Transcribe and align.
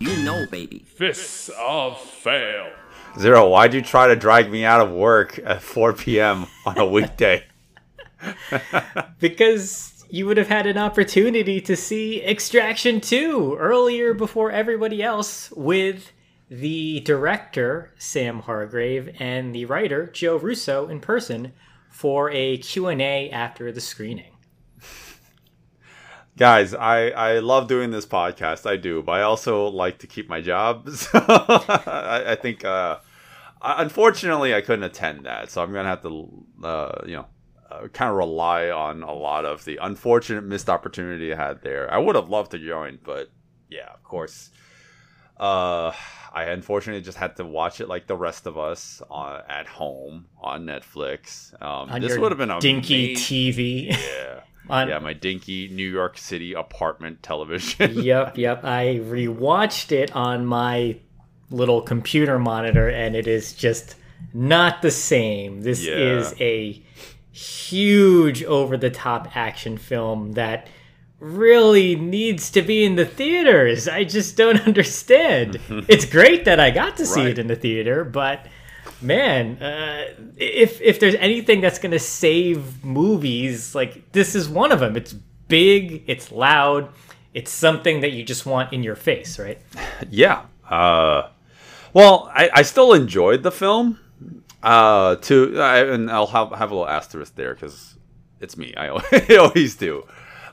You 0.00 0.16
know, 0.24 0.46
baby. 0.46 0.78
Fists 0.78 1.50
of 1.58 2.00
Fail. 2.00 2.72
Zero, 3.18 3.48
why'd 3.48 3.74
you 3.74 3.82
try 3.82 4.08
to 4.08 4.16
drag 4.16 4.50
me 4.50 4.64
out 4.64 4.80
of 4.80 4.90
work 4.90 5.38
at 5.44 5.60
4 5.60 5.92
p.m. 5.92 6.46
on 6.64 6.78
a 6.78 6.86
weekday? 6.86 7.44
Because 9.18 10.04
you 10.10 10.26
would 10.26 10.36
have 10.36 10.48
had 10.48 10.66
an 10.66 10.76
opportunity 10.76 11.60
to 11.62 11.76
see 11.76 12.22
Extraction 12.22 13.00
2 13.00 13.56
earlier 13.58 14.12
before 14.12 14.50
everybody 14.50 15.02
else 15.02 15.50
with 15.52 16.12
the 16.50 17.00
director 17.00 17.92
Sam 17.98 18.40
Hargrave 18.40 19.14
and 19.18 19.54
the 19.54 19.66
writer 19.66 20.06
Joe 20.06 20.36
Russo 20.36 20.88
in 20.88 21.00
person 21.00 21.52
for 21.88 22.30
a 22.30 22.58
Q&A 22.58 23.30
after 23.30 23.70
the 23.72 23.80
screening. 23.80 24.29
Guys, 26.40 26.72
I, 26.72 27.10
I 27.10 27.38
love 27.40 27.68
doing 27.68 27.90
this 27.90 28.06
podcast. 28.06 28.64
I 28.64 28.78
do, 28.78 29.02
but 29.02 29.12
I 29.12 29.22
also 29.24 29.66
like 29.66 29.98
to 29.98 30.06
keep 30.06 30.26
my 30.30 30.40
job. 30.40 30.88
So 30.96 31.18
I, 31.18 32.30
I 32.32 32.34
think, 32.34 32.64
uh, 32.64 32.96
unfortunately, 33.60 34.54
I 34.54 34.62
couldn't 34.62 34.84
attend 34.84 35.26
that. 35.26 35.50
So 35.50 35.62
I'm 35.62 35.70
to 35.70 35.84
have 35.84 36.00
to, 36.00 36.46
uh, 36.64 37.02
you 37.04 37.16
know, 37.16 37.26
uh, 37.70 37.88
kind 37.88 38.10
of 38.10 38.16
rely 38.16 38.70
on 38.70 39.02
a 39.02 39.12
lot 39.12 39.44
of 39.44 39.66
the 39.66 39.78
unfortunate 39.82 40.44
missed 40.44 40.70
opportunity 40.70 41.30
I 41.30 41.36
had 41.36 41.60
there. 41.60 41.92
I 41.92 41.98
would 41.98 42.16
have 42.16 42.30
loved 42.30 42.52
to 42.52 42.58
join, 42.58 42.98
but 43.04 43.30
yeah, 43.68 43.90
of 43.92 44.02
course. 44.02 44.48
Uh, 45.40 45.92
I 46.32 46.44
unfortunately 46.44 47.02
just 47.02 47.18
had 47.18 47.36
to 47.36 47.44
watch 47.44 47.80
it 47.80 47.88
like 47.88 48.06
the 48.06 48.16
rest 48.16 48.46
of 48.46 48.56
us 48.58 49.02
on, 49.10 49.40
at 49.48 49.66
home 49.66 50.26
on 50.40 50.64
Netflix. 50.66 51.52
Um, 51.60 51.90
On 51.90 52.00
this 52.00 52.16
would 52.18 52.30
have 52.30 52.38
been 52.38 52.50
a 52.50 52.60
dinky 52.60 53.14
TV. 53.16 53.88
Yeah. 53.90 54.40
On- 54.68 54.88
yeah, 54.88 54.98
my 55.00 55.14
dinky 55.14 55.68
New 55.68 55.90
York 55.90 56.18
City 56.18 56.52
apartment 56.52 57.22
television. 57.22 57.94
yep, 58.02 58.36
yep. 58.38 58.62
I 58.64 59.00
rewatched 59.02 59.90
it 59.90 60.14
on 60.14 60.46
my 60.46 60.96
little 61.50 61.80
computer 61.82 62.38
monitor, 62.38 62.88
and 62.88 63.16
it 63.16 63.26
is 63.26 63.52
just 63.54 63.96
not 64.34 64.82
the 64.82 64.90
same. 64.92 65.62
This 65.62 65.84
Yeah. 65.84 65.94
is 65.94 66.34
a 66.38 66.80
huge, 67.32 68.44
over 68.44 68.76
the 68.76 68.90
top 68.90 69.36
action 69.36 69.78
film 69.78 70.32
that 70.32 70.68
really 71.20 71.94
needs 71.96 72.50
to 72.50 72.62
be 72.62 72.84
in 72.84 72.96
the 72.96 73.04
theaters. 73.04 73.86
I 73.86 74.04
just 74.04 74.36
don't 74.36 74.60
understand. 74.66 75.58
it's 75.88 76.04
great 76.06 76.44
that 76.46 76.58
I 76.58 76.70
got 76.70 76.96
to 76.96 77.06
see 77.06 77.20
Right. 77.20 77.30
it 77.30 77.38
in 77.38 77.46
the 77.46 77.56
theater, 77.56 78.04
but 78.04 78.46
man, 79.02 79.62
uh, 79.62 80.06
if 80.36 80.80
if 80.80 80.98
there's 80.98 81.14
anything 81.16 81.60
that's 81.60 81.78
gonna 81.78 81.98
save 81.98 82.82
movies, 82.84 83.74
like 83.74 84.10
this 84.12 84.34
is 84.34 84.48
one 84.48 84.72
of 84.72 84.80
them. 84.80 84.96
It's 84.96 85.12
big, 85.48 86.04
it's 86.06 86.32
loud, 86.32 86.88
it's 87.34 87.50
something 87.50 88.00
that 88.00 88.12
you 88.12 88.24
just 88.24 88.46
want 88.46 88.72
in 88.72 88.82
your 88.82 88.96
face, 88.96 89.38
right? 89.38 89.58
yeah. 90.10 90.42
Uh, 90.68 91.28
well, 91.92 92.30
I, 92.34 92.48
I 92.54 92.62
still 92.62 92.92
enjoyed 92.94 93.42
the 93.42 93.50
film. 93.52 93.98
Uh, 94.62 95.16
to 95.16 95.58
I, 95.60 95.78
and 95.84 96.10
I'll 96.10 96.26
have, 96.28 96.50
have 96.52 96.70
a 96.70 96.74
little 96.74 96.88
asterisk 96.88 97.34
there 97.34 97.54
because 97.54 97.96
it's 98.40 98.56
me. 98.56 98.74
I 98.76 98.88
I 99.28 99.36
always 99.36 99.74
do. 99.74 100.06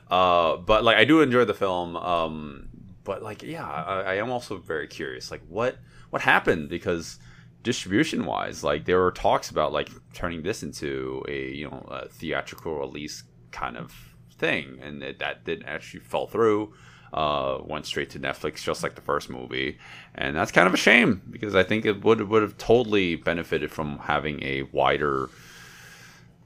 Uh, 0.09 0.57
but 0.57 0.83
like 0.83 0.97
I 0.97 1.05
do 1.05 1.21
enjoy 1.21 1.45
the 1.45 1.53
film. 1.53 1.95
Um, 1.97 2.69
but 3.03 3.23
like 3.23 3.43
yeah, 3.43 3.65
I, 3.65 4.01
I 4.01 4.13
am 4.15 4.29
also 4.29 4.57
very 4.57 4.87
curious. 4.87 5.31
Like 5.31 5.41
what 5.47 5.77
what 6.09 6.21
happened 6.21 6.69
because 6.69 7.19
distribution 7.63 8.25
wise, 8.25 8.63
like 8.63 8.85
there 8.85 8.99
were 8.99 9.11
talks 9.11 9.49
about 9.49 9.73
like 9.73 9.89
turning 10.13 10.43
this 10.43 10.63
into 10.63 11.23
a 11.27 11.51
you 11.51 11.69
know 11.69 11.85
a 11.89 12.07
theatrical 12.07 12.79
release 12.79 13.23
kind 13.51 13.77
of 13.77 13.93
thing, 14.37 14.79
and 14.81 15.03
it, 15.03 15.19
that 15.19 15.43
didn't 15.45 15.67
actually 15.67 16.01
fell 16.01 16.27
through. 16.27 16.73
Uh, 17.13 17.59
went 17.63 17.85
straight 17.85 18.09
to 18.09 18.19
Netflix, 18.19 18.61
just 18.61 18.83
like 18.83 18.95
the 18.95 19.01
first 19.01 19.29
movie, 19.29 19.77
and 20.15 20.35
that's 20.35 20.51
kind 20.51 20.67
of 20.67 20.73
a 20.73 20.77
shame 20.77 21.21
because 21.29 21.55
I 21.55 21.63
think 21.63 21.85
it 21.85 22.03
would 22.03 22.21
would 22.21 22.41
have 22.41 22.57
totally 22.57 23.15
benefited 23.15 23.71
from 23.71 23.99
having 23.99 24.43
a 24.43 24.63
wider, 24.73 25.29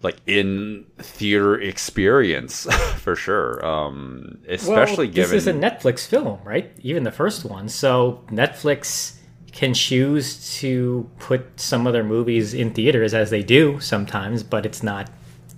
like 0.04 0.18
in 0.26 0.86
theater 0.98 1.60
experience 1.60 2.66
for 2.98 3.16
sure. 3.16 3.64
Um, 3.66 4.40
especially 4.48 5.08
well, 5.08 5.16
given 5.16 5.32
this 5.32 5.44
is 5.44 5.48
a 5.48 5.54
Netflix 5.54 6.06
film, 6.06 6.40
right? 6.44 6.72
Even 6.82 7.04
the 7.04 7.12
first 7.12 7.46
one. 7.46 7.70
So 7.70 8.24
Netflix 8.28 9.18
can 9.52 9.74
choose 9.74 10.58
to 10.60 11.10
put 11.20 11.60
some 11.60 11.86
of 11.86 11.94
their 11.94 12.04
movies 12.04 12.54
in 12.54 12.72
theaters 12.72 13.14
as 13.14 13.30
they 13.30 13.44
do 13.44 13.80
sometimes, 13.80 14.44
but 14.44 14.66
it's 14.66 14.82
not 14.82 15.10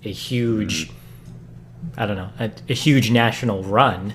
a 0.04 0.10
huge, 0.10 0.88
mm. 0.88 0.94
I 1.96 2.06
don't 2.06 2.16
know, 2.16 2.30
a, 2.38 2.50
a 2.68 2.74
huge 2.74 3.10
national 3.10 3.62
run. 3.62 4.14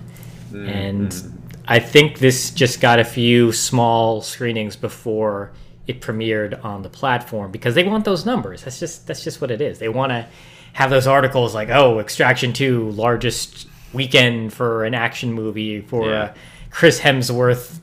Mm, 0.52 0.68
and 0.68 1.10
mm. 1.10 1.32
I 1.66 1.80
think 1.80 2.20
this 2.20 2.52
just 2.52 2.82
got 2.82 3.00
a 3.00 3.06
few 3.06 3.52
small 3.52 4.22
screenings 4.22 4.76
before 4.76 5.54
it 5.90 6.00
premiered 6.02 6.64
on 6.64 6.84
the 6.84 6.90
platform 6.90 7.52
because 7.52 7.74
they 7.76 7.84
want 7.84 8.06
those 8.06 8.26
numbers. 8.26 8.64
That's 8.64 8.80
just 8.80 9.08
that's 9.08 9.24
just 9.24 9.42
what 9.42 9.52
it 9.52 9.60
is. 9.62 9.80
They 9.80 9.90
want 9.90 10.12
to 10.12 10.28
have 10.74 10.90
those 10.90 11.08
articles 11.08 11.54
like, 11.56 11.70
"Oh, 11.70 12.00
Extraction 12.00 12.54
2 12.54 12.92
largest 12.92 13.68
weekend 13.94 14.54
for 14.54 14.86
an 14.86 14.94
action 14.94 15.34
movie 15.34 15.82
for 15.82 16.10
Yeah. 16.10 16.24
a 16.30 16.34
Chris 16.70 17.00
Hemsworth 17.00 17.80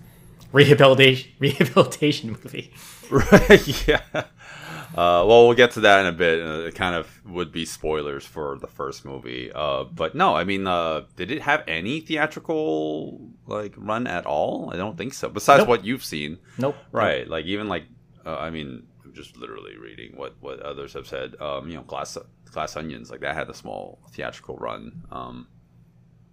rehabilitation 0.53 1.31
rehabilitation 1.39 2.31
movie." 2.43 2.73
Right. 3.09 3.87
yeah. 3.87 4.01
Uh, 4.15 5.23
well, 5.29 5.47
we'll 5.47 5.55
get 5.55 5.71
to 5.73 5.81
that 5.83 6.01
in 6.01 6.07
a 6.07 6.13
bit. 6.13 6.45
Uh, 6.45 6.67
it 6.67 6.75
kind 6.75 6.97
of 6.97 7.07
would 7.25 7.53
be 7.53 7.65
spoilers 7.65 8.25
for 8.25 8.59
the 8.59 8.67
first 8.67 9.05
movie. 9.05 9.53
Uh, 9.55 9.85
but 9.85 10.17
no, 10.17 10.35
I 10.35 10.43
mean, 10.43 10.67
uh, 10.67 11.03
did 11.15 11.31
it 11.31 11.43
have 11.43 11.63
any 11.69 12.01
theatrical 12.01 13.21
like 13.47 13.75
run 13.77 14.09
at 14.09 14.27
all? 14.27 14.71
I 14.73 14.77
don't 14.77 14.97
think 14.99 15.15
so. 15.15 15.29
Besides 15.29 15.61
Nope. 15.61 15.69
what 15.69 15.85
you've 15.85 16.05
seen, 16.05 16.39
Nope. 16.59 16.77
right? 16.91 17.29
Like 17.29 17.45
even 17.45 17.69
like, 17.69 17.85
uh, 18.27 18.37
I 18.37 18.51
mean, 18.51 18.83
I'm 19.05 19.15
just 19.15 19.37
literally 19.37 19.77
reading 19.77 20.13
what 20.17 20.35
what 20.41 20.61
others 20.61 20.93
have 20.95 21.07
said. 21.07 21.41
Um, 21.41 21.69
you 21.69 21.77
know, 21.77 21.83
Glass 21.83 22.19
Glass 22.51 22.77
Onions, 22.77 23.11
like 23.11 23.21
that 23.21 23.35
had 23.35 23.49
a 23.49 23.55
small 23.55 23.99
theatrical 24.13 24.57
run. 24.57 25.03
Um, 25.11 25.47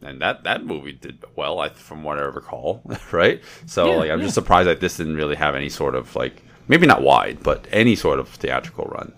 and 0.02 0.22
that 0.22 0.44
that 0.44 0.66
movie 0.66 0.94
did 0.94 1.24
well, 1.36 1.60
I, 1.60 1.70
from 1.70 2.04
what 2.04 2.18
I 2.18 2.24
recall, 2.24 2.82
right? 3.12 3.42
So 3.66 3.86
Yeah, 3.92 3.96
like, 3.98 4.12
I'm 4.12 4.20
yeah. 4.20 4.26
just 4.26 4.36
surprised 4.36 4.68
that 4.68 4.80
this 4.82 4.98
didn't 4.98 5.16
really 5.16 5.36
have 5.36 5.56
any 5.56 5.70
sort 5.70 5.96
of 5.96 6.16
like 6.16 6.42
maybe 6.68 6.88
not 6.88 7.02
wide, 7.02 7.42
but 7.44 7.66
any 7.72 7.96
sort 7.96 8.20
of 8.20 8.28
theatrical 8.30 8.86
run. 8.86 9.14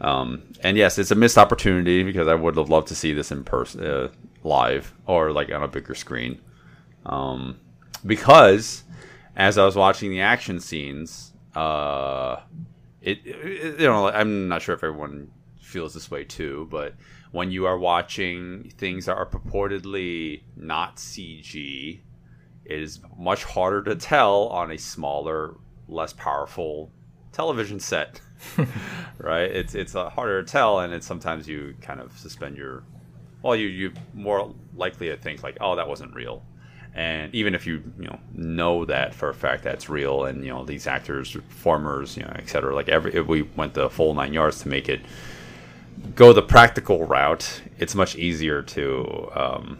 Um, 0.00 0.42
and 0.62 0.76
yes, 0.76 0.98
it's 0.98 1.10
a 1.10 1.14
missed 1.14 1.38
opportunity 1.38 2.02
because 2.02 2.28
I 2.28 2.34
would 2.34 2.56
have 2.56 2.68
loved 2.68 2.88
to 2.88 2.94
see 2.94 3.12
this 3.12 3.30
in 3.32 3.44
person, 3.44 3.84
uh, 3.84 4.08
live, 4.44 4.92
or 5.06 5.32
like 5.32 5.50
on 5.52 5.62
a 5.62 5.68
bigger 5.68 5.94
screen. 5.94 6.40
Um, 7.06 7.58
because 8.04 8.84
as 9.36 9.58
I 9.58 9.64
was 9.64 9.74
watching 9.76 10.10
the 10.10 10.20
action 10.20 10.60
scenes, 10.60 11.32
uh, 11.56 12.42
it, 13.00 13.20
it 13.24 13.80
you 13.80 13.86
know 13.86 14.08
I'm 14.08 14.48
not 14.48 14.62
sure 14.62 14.74
if 14.74 14.84
everyone 14.84 15.30
feels 15.60 15.94
this 15.94 16.10
way 16.10 16.24
too, 16.24 16.68
but 16.70 16.94
when 17.32 17.50
you 17.50 17.66
are 17.66 17.78
watching 17.78 18.70
things 18.76 19.06
that 19.06 19.16
are 19.16 19.26
purportedly 19.26 20.42
not 20.56 20.96
CG, 20.96 22.00
it 22.64 22.82
is 22.82 23.00
much 23.18 23.44
harder 23.44 23.82
to 23.82 23.96
tell 23.96 24.48
on 24.48 24.70
a 24.70 24.78
smaller, 24.78 25.56
less 25.88 26.12
powerful 26.12 26.92
television 27.32 27.80
set. 27.80 28.20
right? 29.18 29.50
It's 29.50 29.74
it's 29.74 29.94
uh, 29.94 30.10
harder 30.10 30.42
to 30.42 30.50
tell, 30.50 30.80
and 30.80 30.92
it's 30.92 31.06
sometimes 31.06 31.48
you 31.48 31.74
kind 31.80 32.00
of 32.00 32.16
suspend 32.18 32.56
your. 32.56 32.84
Well, 33.42 33.56
you 33.56 33.68
you 33.68 33.92
more 34.12 34.54
likely 34.74 35.08
to 35.08 35.16
think 35.16 35.42
like, 35.42 35.56
oh, 35.60 35.76
that 35.76 35.88
wasn't 35.88 36.14
real, 36.14 36.44
and 36.96 37.32
even 37.34 37.54
if 37.54 37.66
you 37.66 37.82
you 37.98 38.06
know 38.06 38.18
know 38.32 38.86
that 38.86 39.14
for 39.14 39.28
a 39.28 39.34
fact 39.34 39.62
that's 39.62 39.88
real, 39.90 40.24
and 40.24 40.42
you 40.42 40.50
know 40.50 40.64
these 40.64 40.86
actors, 40.86 41.30
performers, 41.30 42.16
you 42.16 42.22
know, 42.22 42.32
et 42.34 42.48
cetera, 42.48 42.74
like 42.74 42.88
every 42.88 43.14
if 43.14 43.26
we 43.26 43.42
went 43.42 43.74
the 43.74 43.90
full 43.90 44.14
nine 44.14 44.32
yards 44.32 44.62
to 44.62 44.68
make 44.68 44.88
it 44.88 45.02
go 46.14 46.32
the 46.32 46.42
practical 46.42 47.04
route, 47.04 47.60
it's 47.78 47.94
much 47.94 48.16
easier 48.16 48.62
to. 48.62 49.30
Um, 49.34 49.78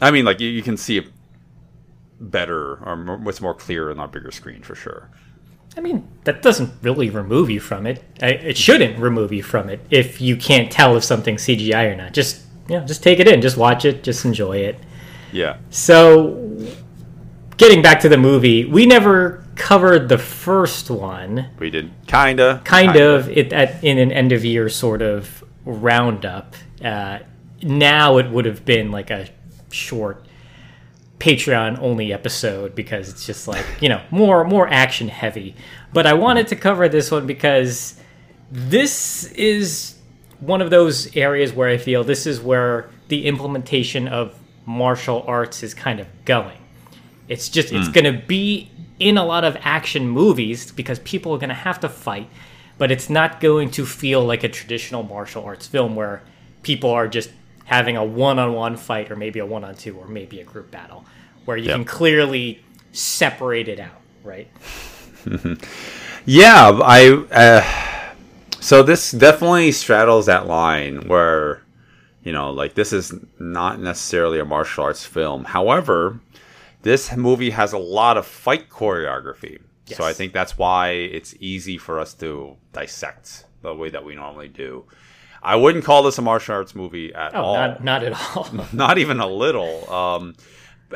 I 0.00 0.10
mean, 0.10 0.24
like 0.24 0.40
you, 0.40 0.48
you 0.48 0.62
can 0.62 0.78
see 0.78 0.96
it 0.96 1.06
better 2.18 2.76
or 2.84 2.96
more, 2.96 3.18
what's 3.18 3.42
more 3.42 3.54
clear 3.54 3.90
on 3.90 4.00
a 4.00 4.08
bigger 4.08 4.30
screen 4.30 4.62
for 4.62 4.74
sure. 4.74 5.10
I 5.76 5.80
mean, 5.80 6.08
that 6.24 6.40
doesn't 6.40 6.72
really 6.82 7.10
remove 7.10 7.50
you 7.50 7.60
from 7.60 7.86
it. 7.86 8.02
I, 8.22 8.28
it 8.28 8.56
shouldn't 8.56 8.98
remove 8.98 9.32
you 9.32 9.42
from 9.42 9.68
it 9.68 9.84
if 9.90 10.18
you 10.18 10.36
can't 10.36 10.72
tell 10.72 10.96
if 10.96 11.04
something's 11.04 11.42
CGI 11.42 11.92
or 11.92 11.96
not. 11.96 12.14
Just 12.14 12.42
you 12.70 12.78
know, 12.78 12.86
just 12.86 13.02
take 13.02 13.18
it 13.18 13.28
in, 13.28 13.42
just 13.42 13.58
watch 13.58 13.84
it, 13.84 14.02
just 14.02 14.24
enjoy 14.24 14.58
it. 14.58 14.78
Yeah. 15.34 15.56
So, 15.70 16.28
getting 17.56 17.82
back 17.82 18.00
to 18.00 18.08
the 18.08 18.16
movie, 18.16 18.64
we 18.64 18.86
never 18.86 19.44
covered 19.56 20.08
the 20.08 20.18
first 20.18 20.90
one, 20.90 21.46
We 21.58 21.70
did 21.70 21.90
kinda, 22.06 22.60
kind 22.64 22.92
kinda. 22.92 23.10
of 23.14 23.28
it 23.30 23.52
at, 23.52 23.82
in 23.84 23.98
an 23.98 24.10
end 24.12 24.32
of 24.32 24.44
year 24.44 24.68
sort 24.68 25.02
of 25.02 25.44
roundup. 25.64 26.56
Uh, 26.84 27.20
now 27.62 28.18
it 28.18 28.30
would 28.30 28.44
have 28.44 28.64
been 28.64 28.90
like 28.90 29.10
a 29.10 29.28
short 29.70 30.26
Patreon 31.18 31.78
only 31.80 32.12
episode 32.12 32.74
because 32.74 33.08
it's 33.08 33.24
just 33.24 33.48
like 33.48 33.64
you 33.80 33.88
know 33.88 34.02
more 34.10 34.44
more 34.44 34.68
action 34.68 35.08
heavy. 35.08 35.54
But 35.92 36.06
I 36.06 36.12
wanted 36.14 36.48
to 36.48 36.56
cover 36.56 36.88
this 36.88 37.10
one 37.10 37.26
because 37.26 37.98
this 38.50 39.24
is 39.32 39.94
one 40.40 40.60
of 40.60 40.68
those 40.70 41.16
areas 41.16 41.52
where 41.52 41.68
I 41.68 41.78
feel 41.78 42.04
this 42.04 42.26
is 42.26 42.40
where 42.40 42.90
the 43.08 43.24
implementation 43.26 44.06
of 44.08 44.38
martial 44.66 45.24
arts 45.26 45.62
is 45.62 45.72
kind 45.72 46.00
of 46.00 46.06
going. 46.26 46.58
It's 47.28 47.48
just 47.48 47.72
it's 47.72 47.88
going 47.88 48.04
to 48.04 48.12
be 48.26 48.70
in 49.00 49.16
a 49.18 49.24
lot 49.24 49.44
of 49.44 49.56
action 49.60 50.08
movies 50.08 50.70
because 50.70 50.98
people 51.00 51.32
are 51.32 51.38
going 51.38 51.48
to 51.48 51.54
have 51.54 51.80
to 51.80 51.88
fight, 51.88 52.28
but 52.78 52.90
it's 52.90 53.08
not 53.10 53.40
going 53.40 53.70
to 53.72 53.86
feel 53.86 54.24
like 54.24 54.44
a 54.44 54.48
traditional 54.48 55.02
martial 55.02 55.44
arts 55.44 55.66
film 55.66 55.96
where 55.96 56.22
people 56.62 56.90
are 56.90 57.08
just 57.08 57.30
having 57.64 57.96
a 57.96 58.04
one-on-one 58.04 58.76
fight 58.76 59.10
or 59.10 59.16
maybe 59.16 59.38
a 59.38 59.46
one-on-two 59.46 59.96
or 59.96 60.06
maybe 60.06 60.38
a 60.40 60.44
group 60.44 60.70
battle 60.70 61.04
where 61.46 61.56
you 61.56 61.64
Yep. 61.66 61.74
can 61.76 61.84
clearly 61.84 62.62
separate 62.92 63.68
it 63.68 63.80
out, 63.80 64.00
right? 64.22 64.48
Yeah, 66.26 66.78
I. 66.82 67.10
Uh, 67.30 68.12
so 68.60 68.82
this 68.82 69.10
definitely 69.10 69.72
straddles 69.72 70.26
that 70.26 70.46
line 70.46 71.06
where, 71.08 71.62
you 72.22 72.32
know, 72.32 72.50
like 72.50 72.74
this 72.74 72.92
is 72.94 73.12
not 73.38 73.78
necessarily 73.78 74.38
a 74.38 74.44
martial 74.46 74.84
arts 74.84 75.04
film. 75.04 75.44
However, 75.44 76.18
this 76.84 77.14
movie 77.16 77.50
has 77.50 77.72
a 77.72 77.78
lot 77.78 78.16
of 78.16 78.26
fight 78.26 78.68
choreography. 78.70 79.58
Yes. 79.86 79.98
So 79.98 80.04
I 80.04 80.12
think 80.12 80.32
that's 80.32 80.56
why 80.56 80.90
it's 80.90 81.34
easy 81.40 81.76
for 81.76 81.98
us 81.98 82.14
to 82.14 82.56
dissect 82.72 83.44
the 83.62 83.74
way 83.74 83.90
that 83.90 84.04
we 84.04 84.14
normally 84.14 84.48
do. 84.48 84.84
I 85.42 85.56
wouldn't 85.56 85.84
call 85.84 86.02
this 86.04 86.16
a 86.16 86.22
martial 86.22 86.54
arts 86.54 86.74
movie 86.74 87.12
at 87.12 87.34
Oh, 87.34 87.42
all 87.42 87.54
not 87.56 87.84
not 87.84 88.02
at 88.02 88.12
all. 88.36 88.48
not 88.72 88.96
even 88.98 89.20
a 89.20 89.26
little 89.26 89.92
um 89.92 90.34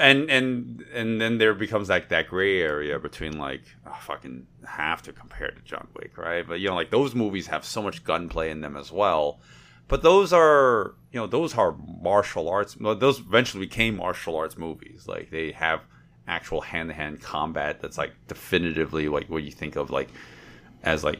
and 0.01 0.31
and 0.31 0.85
and 0.95 1.21
then 1.21 1.37
there 1.39 1.53
becomes 1.55 1.89
like 1.91 2.09
that 2.09 2.29
gray 2.29 2.63
area 2.63 2.99
between 2.99 3.39
like 3.39 3.63
oh, 3.87 3.97
fucking 4.01 4.47
have 4.67 5.03
to 5.03 5.13
compare 5.13 5.51
to 5.51 5.61
John 5.63 5.89
Wick, 5.95 6.17
right? 6.17 6.47
But 6.49 6.61
you 6.61 6.69
know, 6.69 6.75
like 6.75 6.91
those 6.91 7.15
movies 7.15 7.47
have 7.49 7.65
so 7.65 7.83
much 7.83 8.05
gunplay 8.05 8.51
in 8.51 8.61
them 8.63 8.77
as 8.77 8.91
well. 8.91 9.41
But 9.89 10.03
those 10.03 10.33
are 10.33 10.95
you 11.13 11.19
know 11.21 11.27
those 11.27 11.57
are 11.57 11.75
martial 12.03 12.49
arts. 12.49 12.77
Those 12.79 13.21
eventually 13.21 13.67
became 13.67 13.97
martial 13.97 14.37
arts 14.37 14.57
movies. 14.57 15.07
Like 15.09 15.31
they 15.31 15.53
have 15.53 15.81
actual 16.27 16.61
hand 16.61 16.91
to 16.91 16.95
hand 16.95 17.23
combat 17.23 17.81
that's 17.81 17.97
like 17.97 18.13
definitively 18.27 19.09
like 19.09 19.29
what 19.31 19.43
you 19.43 19.51
think 19.51 19.77
of 19.77 19.91
like 19.91 20.11
as 20.83 21.03
like 21.03 21.19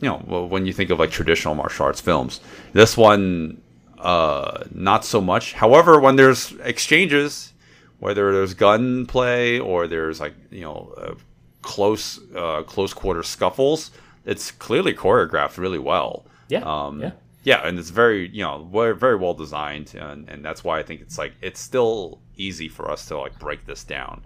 you 0.00 0.08
know 0.08 0.22
well, 0.26 0.46
when 0.46 0.66
you 0.66 0.74
think 0.74 0.90
of 0.90 0.98
like 0.98 1.10
traditional 1.10 1.54
martial 1.54 1.86
arts 1.86 2.00
films. 2.00 2.40
This 2.72 2.96
one 2.96 3.62
uh 3.98 4.62
not 4.72 5.06
so 5.06 5.22
much 5.22 5.54
however 5.54 5.98
when 5.98 6.16
there's 6.16 6.52
exchanges 6.60 7.54
whether 7.98 8.30
there's 8.30 8.52
gunplay 8.52 9.58
or 9.58 9.86
there's 9.86 10.20
like 10.20 10.34
you 10.50 10.60
know 10.60 10.92
uh, 10.98 11.14
close 11.62 12.20
uh 12.34 12.62
close 12.64 12.92
quarter 12.92 13.22
scuffles 13.22 13.90
it's 14.26 14.50
clearly 14.50 14.92
choreographed 14.92 15.56
really 15.56 15.78
well 15.78 16.26
Yeah, 16.48 16.60
um 16.60 17.00
yeah. 17.00 17.12
Yeah 17.46 17.66
and 17.66 17.78
it's 17.78 17.90
very 17.90 18.28
you 18.28 18.42
know 18.42 18.68
very, 18.98 19.16
well 19.16 19.32
designed 19.32 19.94
and, 19.94 20.28
and 20.28 20.44
that's 20.44 20.62
why 20.62 20.78
i 20.78 20.82
think 20.82 21.00
it's 21.00 21.16
like 21.16 21.32
it's 21.40 21.60
still 21.60 22.20
easy 22.36 22.68
for 22.68 22.90
us 22.90 23.06
to 23.06 23.16
like 23.16 23.38
break 23.38 23.64
this 23.64 23.84
down 23.84 24.22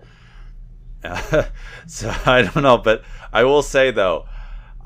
so 1.87 2.13
i 2.27 2.43
don't 2.43 2.65
know 2.65 2.79
but 2.79 3.05
i 3.33 3.45
will 3.45 3.63
say 3.63 3.93
though 3.93 4.27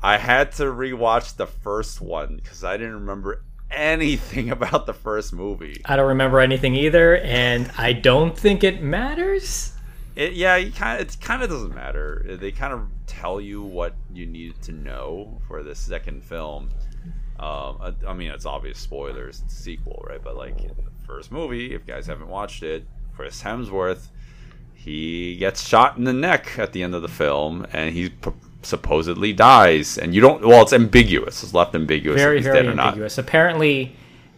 i 0.03 0.17
had 0.17 0.51
to 0.51 0.63
rewatch 0.63 1.37
the 1.37 1.47
first 1.47 2.01
one 2.01 2.35
because 2.35 2.63
i 2.63 2.77
didn't 2.77 2.93
remember 2.93 3.41
anything 3.71 4.49
about 4.57 4.85
the 4.85 4.93
first 4.93 5.33
movie 5.33 5.81
I 5.85 5.95
don't 5.95 6.07
remember 6.07 6.39
anything 6.39 6.75
either, 6.75 7.17
and 7.17 7.71
I 7.77 7.93
don't 7.93 8.37
think 8.37 8.63
it 8.63 8.81
matters. 8.81 9.73
It, 10.15 10.33
yeah, 10.33 10.55
you 10.55 10.71
kind 10.71 11.01
of 11.01 11.07
it 11.07 11.17
kind 11.19 11.41
of 11.43 11.49
doesn't 11.49 11.75
matter. 11.75 12.37
They 12.39 12.51
kind 12.51 12.73
of 12.73 12.87
tell 13.05 13.41
you 13.41 13.61
what 13.61 13.95
you 14.13 14.25
need 14.25 14.61
to 14.63 14.71
know 14.71 15.41
for 15.47 15.63
the 15.63 15.75
second 15.75 16.23
film. 16.23 16.69
Um, 17.39 17.77
I, 17.81 17.93
I 18.07 18.13
mean, 18.13 18.31
it's 18.31 18.45
obvious 18.45 18.79
spoilers. 18.79 19.41
It's 19.45 19.59
a 19.59 19.61
sequel, 19.63 20.05
right? 20.07 20.23
But 20.23 20.37
like 20.37 20.59
in 20.61 20.69
the 20.69 21.05
first 21.05 21.31
movie, 21.31 21.73
if 21.73 21.81
you 21.85 21.93
guys 21.93 22.07
haven't 22.07 22.29
watched 22.29 22.63
it, 22.63 22.85
Chris 23.15 23.43
Hemsworth, 23.43 24.07
he 24.73 25.35
gets 25.37 25.67
shot 25.67 25.97
in 25.97 26.03
the 26.03 26.13
neck 26.13 26.57
at 26.57 26.71
the 26.73 26.83
end 26.83 26.95
of 26.95 27.01
the 27.01 27.07
film, 27.07 27.65
and 27.73 27.93
he 27.93 28.09
p- 28.09 28.31
supposedly 28.61 29.33
dies. 29.33 29.97
And 29.97 30.13
you 30.13 30.21
don't. 30.21 30.45
Well, 30.45 30.61
it's 30.61 30.73
ambiguous. 30.73 31.43
It's 31.43 31.53
left 31.53 31.75
ambiguous. 31.75 32.21
very 32.21 32.37
if 32.37 32.45
he's 32.45 32.51
very 32.51 32.63
dead 32.63 32.71
or 32.71 32.75
not. 32.75 32.87
ambiguous. 32.87 33.17
Apparently, 33.17 33.95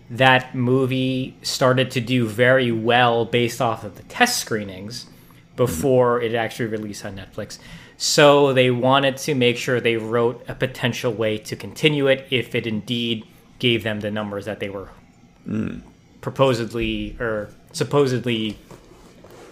that 0.10 0.56
movie 0.56 1.38
started 1.42 1.92
to 1.92 2.02
do 2.02 2.26
very 2.26 2.72
well 2.72 3.26
based 3.26 3.62
off 3.62 3.84
of 3.84 3.98
the 3.98 4.04
test 4.04 4.40
screenings 4.40 5.08
before 5.56 6.22
it 6.22 6.34
actually 6.34 6.68
released 6.68 7.04
on 7.04 7.16
Netflix. 7.18 7.60
So 7.98 8.54
they 8.54 8.70
wanted 8.70 9.18
to 9.18 9.34
make 9.34 9.58
sure 9.58 9.82
they 9.82 9.98
wrote 9.98 10.46
a 10.48 10.54
potential 10.54 11.12
way 11.12 11.40
to 11.40 11.56
continue 11.56 12.08
it 12.08 12.28
if 12.30 12.54
it 12.54 12.68
indeed 12.68 13.26
gave 13.60 13.84
them 13.84 14.02
the 14.02 14.12
numbers 14.12 14.46
that 14.46 14.60
they 14.60 14.70
were 14.70 14.90
proposedly 16.22 17.20
or 17.20 17.50
supposedly 17.72 18.58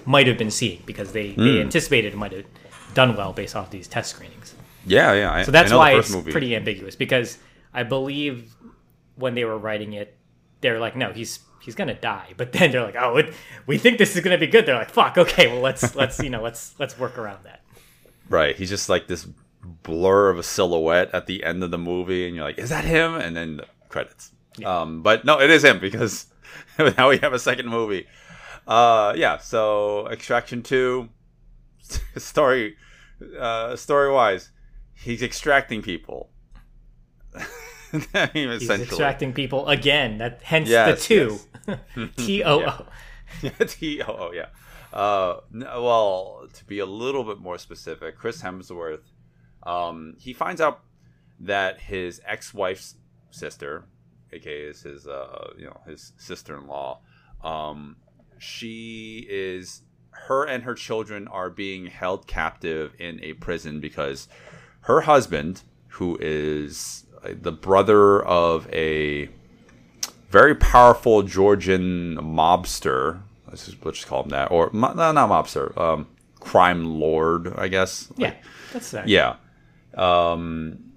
might 0.05 0.27
have 0.27 0.37
been 0.37 0.51
seeing 0.51 0.81
because 0.85 1.11
they, 1.11 1.29
they 1.31 1.55
hmm. 1.55 1.61
anticipated 1.61 2.13
it 2.13 2.17
might 2.17 2.31
have 2.31 2.45
done 2.93 3.15
well 3.15 3.33
based 3.33 3.55
off 3.55 3.71
these 3.71 3.87
test 3.87 4.11
screenings. 4.11 4.53
Yeah, 4.85 5.13
yeah. 5.13 5.33
I, 5.33 5.43
So 5.43 5.51
that's 5.51 5.71
I 5.71 5.75
know 5.75 5.75
the 5.75 5.79
why 5.79 5.99
it's 5.99 6.11
movie- 6.11 6.31
pretty 6.31 6.55
ambiguous 6.55 6.95
because 6.95 7.39
I 7.73 7.83
believe 7.83 8.55
when 9.15 9.33
they 9.33 9.45
were 9.45 9.57
writing 9.57 9.93
it, 9.93 10.15
they're 10.61 10.79
like, 10.79 10.95
no, 10.95 11.11
he's 11.11 11.39
he's 11.61 11.73
gonna 11.73 11.95
die. 11.95 12.33
But 12.37 12.51
then 12.53 12.71
they're 12.71 12.83
like, 12.83 12.95
oh, 12.95 13.17
it, 13.17 13.33
we 13.65 13.77
think 13.79 13.97
this 13.97 14.15
is 14.15 14.23
gonna 14.23 14.37
be 14.37 14.47
good. 14.47 14.65
They're 14.65 14.77
like, 14.77 14.91
fuck, 14.91 15.17
okay, 15.17 15.47
well 15.47 15.61
let's 15.61 15.95
let's 15.95 16.19
you 16.19 16.29
know 16.29 16.41
let's 16.43 16.75
let's 16.79 16.97
work 16.99 17.17
around 17.17 17.43
that. 17.45 17.61
Right. 18.29 18.55
He's 18.55 18.69
just 18.69 18.89
like 18.89 19.07
this 19.07 19.27
blur 19.83 20.29
of 20.29 20.37
a 20.39 20.43
silhouette 20.43 21.09
at 21.13 21.25
the 21.27 21.43
end 21.43 21.63
of 21.63 21.71
the 21.71 21.77
movie, 21.77 22.27
and 22.27 22.35
you're 22.35 22.45
like, 22.45 22.57
is 22.57 22.69
that 22.69 22.85
him? 22.85 23.15
And 23.15 23.35
then 23.35 23.57
the 23.57 23.65
credits. 23.89 24.31
Um, 24.63 25.01
but 25.03 25.25
no, 25.25 25.39
it 25.41 25.49
is 25.49 25.63
him 25.63 25.79
because 25.79 26.27
now 26.97 27.09
we 27.09 27.17
have 27.17 27.33
a 27.33 27.39
second 27.39 27.67
movie. 27.67 28.07
Uh, 28.67 29.13
yeah. 29.15 29.37
So 29.37 30.07
Extraction 30.07 30.63
Two, 30.63 31.09
story, 32.17 32.77
uh, 33.39 33.75
story 33.75 34.11
wise, 34.11 34.49
he's 34.93 35.21
extracting 35.21 35.81
people. 35.81 36.29
I 38.13 38.29
mean, 38.33 38.49
He's 38.59 38.69
extracting 38.69 39.33
people 39.33 39.67
again. 39.67 40.17
That 40.17 40.41
hence 40.43 40.67
Yes, 40.69 41.07
the 41.07 41.15
two. 41.15 41.39
T 42.17 42.43
O 42.43 42.61
O. 42.61 42.85
Yeah, 43.41 43.51
T 43.67 44.01
O 44.01 44.05
O, 44.07 44.31
yeah. 44.33 44.47
Uh, 44.95 45.41
well, 45.51 46.47
to 46.53 46.65
be 46.65 46.79
a 46.79 46.85
little 46.85 47.25
bit 47.25 47.39
more 47.39 47.57
specific, 47.57 48.17
Chris 48.17 48.41
Hemsworth, 48.41 49.03
um, 49.63 50.15
he 50.17 50.31
finds 50.31 50.61
out 50.61 50.79
that 51.39 51.81
his 51.81 52.21
ex-wife's 52.25 52.95
sister, 53.29 53.83
aka 54.31 54.61
is 54.61 54.83
his, 54.83 55.05
uh, 55.05 55.51
you 55.57 55.65
know, 55.65 55.81
his 55.85 56.13
sister-in-law, 56.17 57.01
um, 57.43 57.97
she 58.39 59.27
is 59.29 59.81
her 60.11 60.45
and 60.45 60.63
her 60.63 60.73
children 60.73 61.27
are 61.27 61.49
being 61.49 61.87
held 61.87 62.25
captive 62.25 62.93
in 62.97 63.19
a 63.21 63.33
prison 63.33 63.81
because 63.81 64.29
her 64.81 65.01
husband, 65.01 65.63
who 65.89 66.17
is 66.21 67.05
uh, 67.23 67.29
the 67.41 67.51
brother 67.51 68.23
of 68.23 68.71
a 68.71 69.29
very 70.29 70.55
powerful 70.55 71.21
Georgian 71.21 72.15
mobster. 72.17 73.21
Let's 73.55 73.99
just, 73.99 74.07
call 74.07 74.23
him 74.23 74.29
that, 74.29 74.51
or 74.51 74.69
no, 74.73 74.93
not 74.93 75.29
mobster, 75.29 75.75
um, 75.77 76.07
crime 76.39 76.99
lord, 76.99 77.53
I 77.57 77.69
guess. 77.69 78.11
Yeah, 78.17 78.33
that's 78.73 78.91
that. 78.91 79.07
Yeah. 79.07 79.37
Um, 79.95 80.91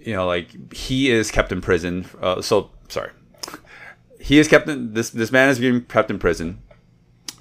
you 0.00 0.14
know, 0.14 0.26
like 0.26 0.72
he 0.72 1.10
is 1.10 1.30
kept 1.30 1.50
in 1.50 1.60
prison. 1.60 2.06
Uh, 2.20 2.40
so 2.42 2.70
sorry, 2.88 3.10
he 4.20 4.38
is 4.38 4.46
kept 4.46 4.68
in 4.68 4.94
this. 4.94 5.10
This 5.10 5.32
man 5.32 5.48
is 5.48 5.58
being 5.58 5.82
kept 5.82 6.10
in 6.10 6.18
prison, 6.18 6.62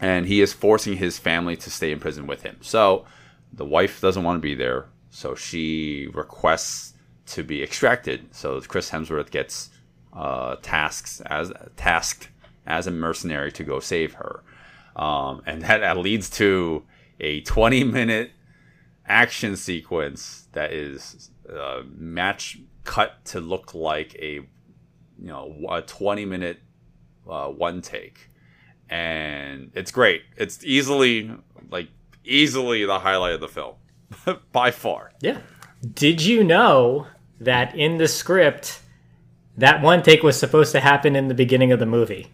and 0.01 0.25
he 0.25 0.41
is 0.41 0.51
forcing 0.51 0.97
his 0.97 1.19
family 1.19 1.55
to 1.57 1.69
stay 1.69 1.91
in 1.91 1.99
prison 1.99 2.25
with 2.25 2.41
him. 2.41 2.57
So 2.61 3.05
the 3.53 3.65
wife 3.65 4.01
doesn't 4.01 4.23
want 4.23 4.37
to 4.37 4.41
be 4.41 4.55
there, 4.55 4.87
so 5.11 5.35
she 5.35 6.07
requests 6.13 6.93
to 7.27 7.43
be 7.43 7.61
extracted. 7.61 8.33
So 8.33 8.59
Chris 8.61 8.89
Hemsworth 8.89 9.29
gets 9.29 9.69
uh, 10.11 10.55
tasks 10.61 11.21
as 11.21 11.51
tasked 11.77 12.29
as 12.65 12.87
a 12.87 12.91
mercenary 12.91 13.51
to 13.53 13.63
go 13.63 13.79
save 13.79 14.13
her, 14.13 14.43
um, 14.95 15.41
and 15.45 15.61
that, 15.63 15.79
that 15.79 15.97
leads 15.97 16.29
to 16.29 16.83
a 17.19 17.41
20 17.41 17.83
minute 17.83 18.31
action 19.05 19.55
sequence 19.55 20.47
that 20.51 20.71
is 20.71 21.31
uh, 21.51 21.81
match 21.95 22.59
cut 22.83 23.23
to 23.25 23.39
look 23.39 23.73
like 23.73 24.15
a 24.15 24.35
you 24.35 25.27
know 25.27 25.65
a 25.69 25.81
20 25.81 26.25
minute 26.25 26.59
uh, 27.29 27.47
one 27.47 27.81
take 27.81 28.29
and 28.89 29.71
it's 29.73 29.91
great 29.91 30.21
it's 30.37 30.63
easily 30.63 31.31
like 31.71 31.89
easily 32.23 32.85
the 32.85 32.99
highlight 32.99 33.33
of 33.33 33.41
the 33.41 33.47
film 33.47 33.75
by 34.51 34.71
far. 34.71 35.11
Yeah. 35.21 35.39
Did 35.93 36.21
you 36.21 36.43
know 36.43 37.07
that 37.39 37.75
in 37.75 37.97
the 37.97 38.07
script, 38.07 38.81
that 39.57 39.81
one 39.81 40.03
take 40.03 40.23
was 40.23 40.37
supposed 40.37 40.71
to 40.73 40.79
happen 40.79 41.15
in 41.15 41.27
the 41.27 41.33
beginning 41.33 41.71
of 41.71 41.79
the 41.79 41.85
movie? 41.85 42.31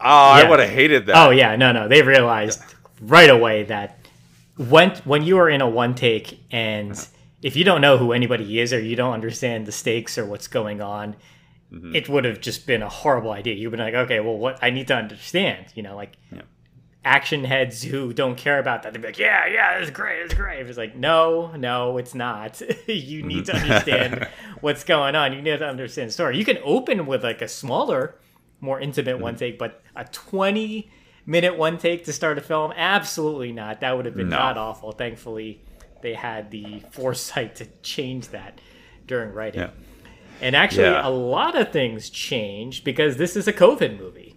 Oh, 0.00 0.04
I 0.06 0.48
would 0.48 0.60
have 0.60 0.70
hated 0.70 1.06
that. 1.06 1.16
Oh 1.16 1.30
yeah, 1.30 1.56
no, 1.56 1.72
no. 1.72 1.88
They 1.88 2.02
realized 2.02 2.60
right 3.00 3.30
away 3.30 3.64
that 3.64 3.98
when 4.56 4.90
when 5.04 5.22
you 5.22 5.38
are 5.38 5.48
in 5.48 5.60
a 5.60 5.68
one 5.68 5.94
take 5.94 6.40
and 6.50 6.94
if 7.42 7.54
you 7.56 7.64
don't 7.64 7.80
know 7.80 7.96
who 7.98 8.12
anybody 8.12 8.58
is 8.58 8.72
or 8.72 8.80
you 8.80 8.96
don't 8.96 9.12
understand 9.14 9.66
the 9.66 9.72
stakes 9.72 10.18
or 10.18 10.24
what's 10.26 10.48
going 10.48 10.80
on, 10.80 11.16
Mm-hmm. 11.70 11.94
it 11.94 12.08
would 12.08 12.24
have 12.24 12.40
just 12.40 12.66
been 12.66 12.82
a 12.82 12.88
horrible 12.88 13.30
idea. 13.30 13.52
You've 13.54 13.72
been 13.72 13.80
like, 13.80 13.92
okay, 13.92 14.20
well, 14.20 14.38
what 14.38 14.58
I 14.62 14.70
need 14.70 14.86
to 14.88 14.94
understand, 14.96 15.66
you 15.74 15.82
know, 15.82 15.94
like 15.96 16.14
Yeah. 16.32 16.40
action 17.04 17.44
heads 17.44 17.82
who 17.82 18.14
don't 18.14 18.36
care 18.38 18.58
about 18.58 18.82
that. 18.84 18.94
They'd 18.94 19.02
be 19.02 19.08
like, 19.08 19.18
yeah, 19.18 19.46
yeah, 19.46 19.72
it's 19.78 19.90
great, 19.90 20.20
it's 20.22 20.32
great. 20.32 20.66
It's 20.66 20.78
like, 20.78 20.96
no, 20.96 21.52
no, 21.58 21.98
it's 21.98 22.14
not. 22.14 22.62
you 22.86 23.22
need 23.22 23.44
to 23.44 23.54
understand 23.54 24.28
what's 24.62 24.82
going 24.82 25.14
on. 25.14 25.34
You 25.34 25.42
need 25.42 25.58
to 25.58 25.66
understand 25.68 26.08
the 26.08 26.12
story. 26.14 26.38
You 26.38 26.44
can 26.46 26.56
open 26.64 27.04
with 27.04 27.22
like 27.22 27.42
a 27.42 27.48
smaller, 27.48 28.14
more 28.60 28.80
intimate 28.80 29.14
mm-hmm. 29.14 29.22
one 29.22 29.36
take, 29.36 29.58
but 29.58 29.82
a 29.94 30.04
20 30.04 30.90
minute 31.26 31.56
one 31.56 31.78
take 31.78 32.04
to 32.06 32.12
start 32.12 32.38
a 32.38 32.40
film, 32.40 32.72
absolutely 32.76 33.52
not. 33.52 33.80
That 33.80 33.96
would 33.96 34.06
have 34.06 34.16
been 34.16 34.30
No. 34.30 34.36
god 34.36 34.56
awful. 34.56 34.92
Thankfully, 34.92 35.60
they 36.02 36.14
had 36.14 36.50
the 36.50 36.80
foresight 36.90 37.56
to 37.56 37.66
change 37.82 38.28
that 38.28 38.60
during 39.06 39.32
writing. 39.32 39.60
Yeah. 39.62 39.70
And 40.40 40.56
actually, 40.56 40.84
Yeah. 40.84 41.06
a 41.06 41.10
lot 41.10 41.56
of 41.56 41.72
things 41.72 42.10
changed 42.10 42.84
because 42.84 43.16
this 43.16 43.36
is 43.36 43.48
a 43.48 43.52
COVID 43.52 43.98
movie. 43.98 44.36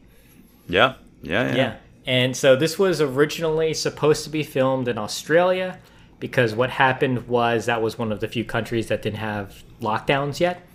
Yeah. 0.67 0.95
Yeah. 1.21 1.47
Yeah. 1.49 1.55
Yeah. 1.55 1.75
And 2.05 2.35
so 2.35 2.55
this 2.55 2.79
was 2.79 2.99
originally 2.99 3.73
supposed 3.73 4.23
to 4.23 4.29
be 4.29 4.43
filmed 4.43 4.87
in 4.87 4.97
Australia 4.97 5.79
because 6.19 6.55
what 6.55 6.71
happened 6.71 7.27
was 7.27 7.65
that 7.67 7.81
was 7.81 7.97
one 7.97 8.11
of 8.11 8.19
the 8.19 8.27
few 8.27 8.43
countries 8.43 8.87
that 8.87 9.01
didn't 9.01 9.19
have 9.19 9.63
lockdowns 9.81 10.39
yet. 10.39 10.65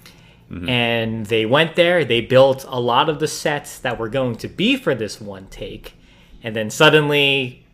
Mm-hmm. 0.50 0.68
And 0.68 1.26
they 1.26 1.44
went 1.44 1.74
there, 1.74 2.04
they 2.04 2.20
built 2.20 2.64
a 2.68 2.80
lot 2.80 3.08
of 3.08 3.18
the 3.18 3.26
sets 3.26 3.78
that 3.80 3.98
were 3.98 4.08
going 4.08 4.36
to 4.36 4.48
be 4.48 4.76
for 4.76 4.94
this 4.94 5.20
one 5.20 5.46
take. 5.48 5.94
And 6.42 6.54
then 6.54 6.70
suddenly 6.70 7.66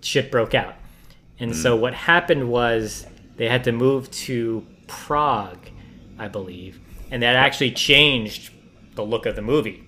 shit 0.00 0.30
broke 0.30 0.54
out. 0.54 0.74
And 1.38 1.54
so 1.54 1.76
mm. 1.76 1.80
what 1.80 1.94
happened 1.94 2.48
was 2.50 3.06
they 3.36 3.48
had 3.48 3.64
to 3.64 3.72
move 3.72 4.10
to 4.10 4.66
Prague, 4.86 5.70
I 6.18 6.28
believe. 6.28 6.80
And 7.10 7.22
that 7.22 7.36
actually 7.36 7.72
changed 7.72 8.52
the 8.94 9.04
look 9.04 9.26
of 9.26 9.36
the 9.36 9.42
movie 9.42 9.84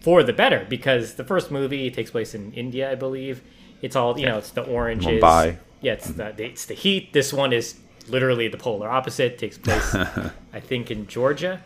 for 0.00 0.22
the 0.22 0.32
better 0.32 0.64
because 0.68 1.14
the 1.14 1.24
first 1.24 1.50
movie 1.50 1.90
takes 1.90 2.10
place 2.10 2.34
in 2.34 2.52
India, 2.52 2.90
I 2.90 2.94
believe. 2.94 3.42
It's 3.82 3.96
all 3.96 4.18
you 4.18 4.26
know. 4.26 4.38
It's 4.38 4.50
the 4.50 4.62
oranges. 4.62 5.22
Mumbai. 5.22 5.58
Yeah, 5.80 5.94
it's 5.94 6.08
mm-hmm. 6.08 6.36
the 6.36 6.44
it's 6.44 6.66
the 6.66 6.74
heat. 6.74 7.12
This 7.12 7.32
one 7.32 7.52
is 7.52 7.78
literally 8.08 8.48
the 8.48 8.56
polar 8.56 8.88
opposite. 8.88 9.38
takes 9.38 9.58
place, 9.58 9.94
I 10.52 10.60
think, 10.60 10.90
in 10.90 11.06
Georgia, 11.06 11.60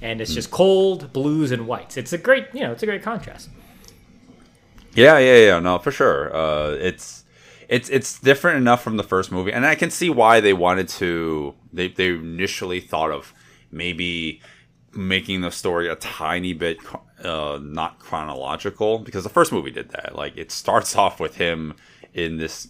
and 0.00 0.20
it's 0.20 0.34
just 0.34 0.50
cold 0.50 1.12
blues 1.12 1.50
and 1.50 1.66
whites. 1.66 1.96
It's 1.96 2.12
a 2.12 2.18
great 2.18 2.46
you 2.52 2.60
know. 2.60 2.72
It's 2.72 2.82
a 2.82 2.86
great 2.86 3.02
contrast. 3.02 3.48
Yeah, 4.94 5.18
yeah, 5.18 5.36
yeah. 5.36 5.58
No, 5.60 5.78
for 5.78 5.90
sure. 5.90 6.34
Uh, 6.34 6.70
it's 6.70 7.24
it's 7.68 7.88
it's 7.90 8.18
different 8.18 8.56
enough 8.56 8.82
from 8.82 8.96
the 8.96 9.04
first 9.04 9.30
movie, 9.30 9.52
and 9.52 9.66
I 9.66 9.74
can 9.74 9.90
see 9.90 10.10
why 10.10 10.40
they 10.40 10.52
wanted 10.52 10.88
to. 10.88 11.54
They 11.72 11.88
they 11.88 12.08
initially 12.08 12.80
thought 12.80 13.10
of 13.10 13.32
maybe 13.70 14.40
making 14.94 15.42
the 15.42 15.50
story 15.50 15.88
a 15.88 15.94
tiny 15.96 16.54
bit 16.54 16.78
uh, 17.22 17.58
not 17.62 17.98
chronological 17.98 18.98
because 18.98 19.22
the 19.22 19.30
first 19.30 19.52
movie 19.52 19.70
did 19.70 19.90
that. 19.90 20.14
Like 20.16 20.36
it 20.36 20.50
starts 20.50 20.96
off 21.02 21.20
with 21.20 21.36
him 21.36 21.74
in 22.14 22.38
this 22.38 22.68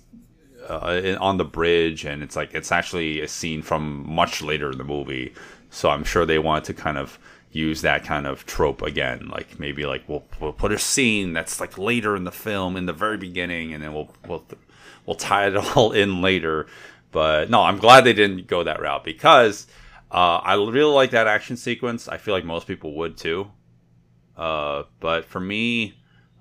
uh, 0.68 1.16
on 1.20 1.38
the 1.38 1.44
bridge, 1.44 2.04
and 2.04 2.22
it's 2.22 2.36
like 2.36 2.54
it's 2.54 2.70
actually 2.70 3.20
a 3.20 3.28
scene 3.28 3.62
from 3.62 4.08
much 4.08 4.42
later 4.42 4.70
in 4.70 4.78
the 4.78 4.84
movie. 4.84 5.34
So 5.70 5.90
I'm 5.90 6.04
sure 6.04 6.24
they 6.24 6.38
wanted 6.38 6.64
to 6.64 6.74
kind 6.74 6.98
of 6.98 7.18
use 7.50 7.82
that 7.82 8.04
kind 8.04 8.26
of 8.26 8.46
trope 8.46 8.82
again. 8.82 9.28
Like 9.28 9.58
maybe 9.58 9.86
like 9.86 10.08
we'll 10.08 10.24
we'll 10.40 10.52
put 10.52 10.72
a 10.72 10.78
scene 10.78 11.32
that's 11.32 11.60
like 11.60 11.78
later 11.78 12.14
in 12.16 12.24
the 12.24 12.32
film, 12.32 12.76
in 12.76 12.86
the 12.86 12.92
very 12.92 13.16
beginning, 13.16 13.72
and 13.72 13.82
then 13.82 13.92
we'll 13.94 14.14
we'll 14.26 14.44
we'll 15.06 15.16
tie 15.16 15.46
it 15.48 15.56
all 15.76 15.92
in 15.92 16.22
later. 16.22 16.66
But 17.10 17.48
no, 17.50 17.62
I'm 17.62 17.78
glad 17.78 18.04
they 18.04 18.12
didn't 18.12 18.46
go 18.46 18.62
that 18.64 18.80
route 18.80 19.04
because 19.04 19.66
uh, 20.10 20.36
I 20.36 20.54
really 20.54 20.92
like 20.92 21.10
that 21.12 21.26
action 21.26 21.56
sequence. 21.56 22.08
I 22.08 22.18
feel 22.18 22.34
like 22.34 22.44
most 22.44 22.66
people 22.66 22.94
would 22.96 23.16
too. 23.16 23.50
Uh, 24.36 24.84
but 25.00 25.24
for 25.24 25.40
me, 25.40 25.94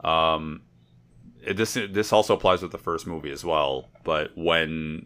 um, 0.04 0.62
this 1.56 1.74
this 1.92 2.12
also 2.14 2.34
applies 2.36 2.62
with 2.62 2.72
the 2.72 2.78
first 2.78 3.08
movie 3.08 3.32
as 3.32 3.44
well. 3.46 3.90
But 4.04 4.32
when 4.36 5.06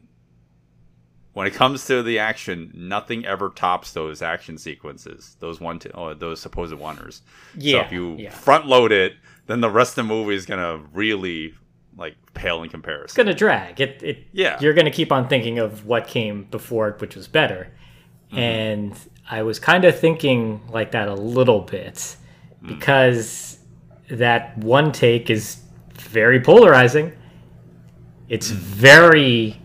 when 1.33 1.47
it 1.47 1.53
comes 1.53 1.85
to 1.87 2.03
the 2.03 2.19
action, 2.19 2.71
nothing 2.73 3.25
ever 3.25 3.49
tops 3.49 3.93
those 3.93 4.21
action 4.21 4.57
sequences. 4.57 5.37
Those 5.39 5.61
one, 5.61 5.79
to, 5.79 5.91
oh, 5.95 6.13
those 6.13 6.41
supposed 6.41 6.73
oneers. 6.73 7.21
Yeah, 7.57 7.79
So 7.79 7.85
if 7.85 7.91
you 7.93 8.15
yeah. 8.17 8.31
front 8.31 8.67
load 8.67 8.91
it, 8.91 9.13
then 9.47 9.61
the 9.61 9.69
rest 9.69 9.91
of 9.97 10.07
the 10.07 10.13
movie 10.13 10.35
is 10.35 10.45
gonna 10.45 10.77
really 10.93 11.53
like 11.97 12.15
pale 12.33 12.63
in 12.63 12.69
comparison. 12.69 13.05
It's 13.05 13.13
gonna 13.13 13.33
drag. 13.33 13.79
It 13.79 14.01
it 14.03 14.27
Yeah. 14.33 14.57
You're 14.59 14.73
gonna 14.73 14.91
keep 14.91 15.11
on 15.11 15.27
thinking 15.29 15.59
of 15.59 15.85
what 15.85 16.07
came 16.07 16.45
before 16.45 16.89
it, 16.89 16.99
which 17.01 17.15
was 17.15 17.27
better. 17.27 17.69
Mm-hmm. 18.27 18.37
And 18.39 18.99
I 19.29 19.43
was 19.43 19.59
kind 19.59 19.85
of 19.85 19.97
thinking 19.97 20.61
like 20.69 20.91
that 20.91 21.07
a 21.07 21.15
little 21.15 21.61
bit 21.61 22.17
Mm. 22.63 22.67
because 22.67 23.57
that 24.09 24.55
one 24.59 24.91
take 24.91 25.29
is 25.31 25.57
very 26.01 26.39
polarizing. 26.39 27.13
It's 28.29 28.49
very, 28.49 29.59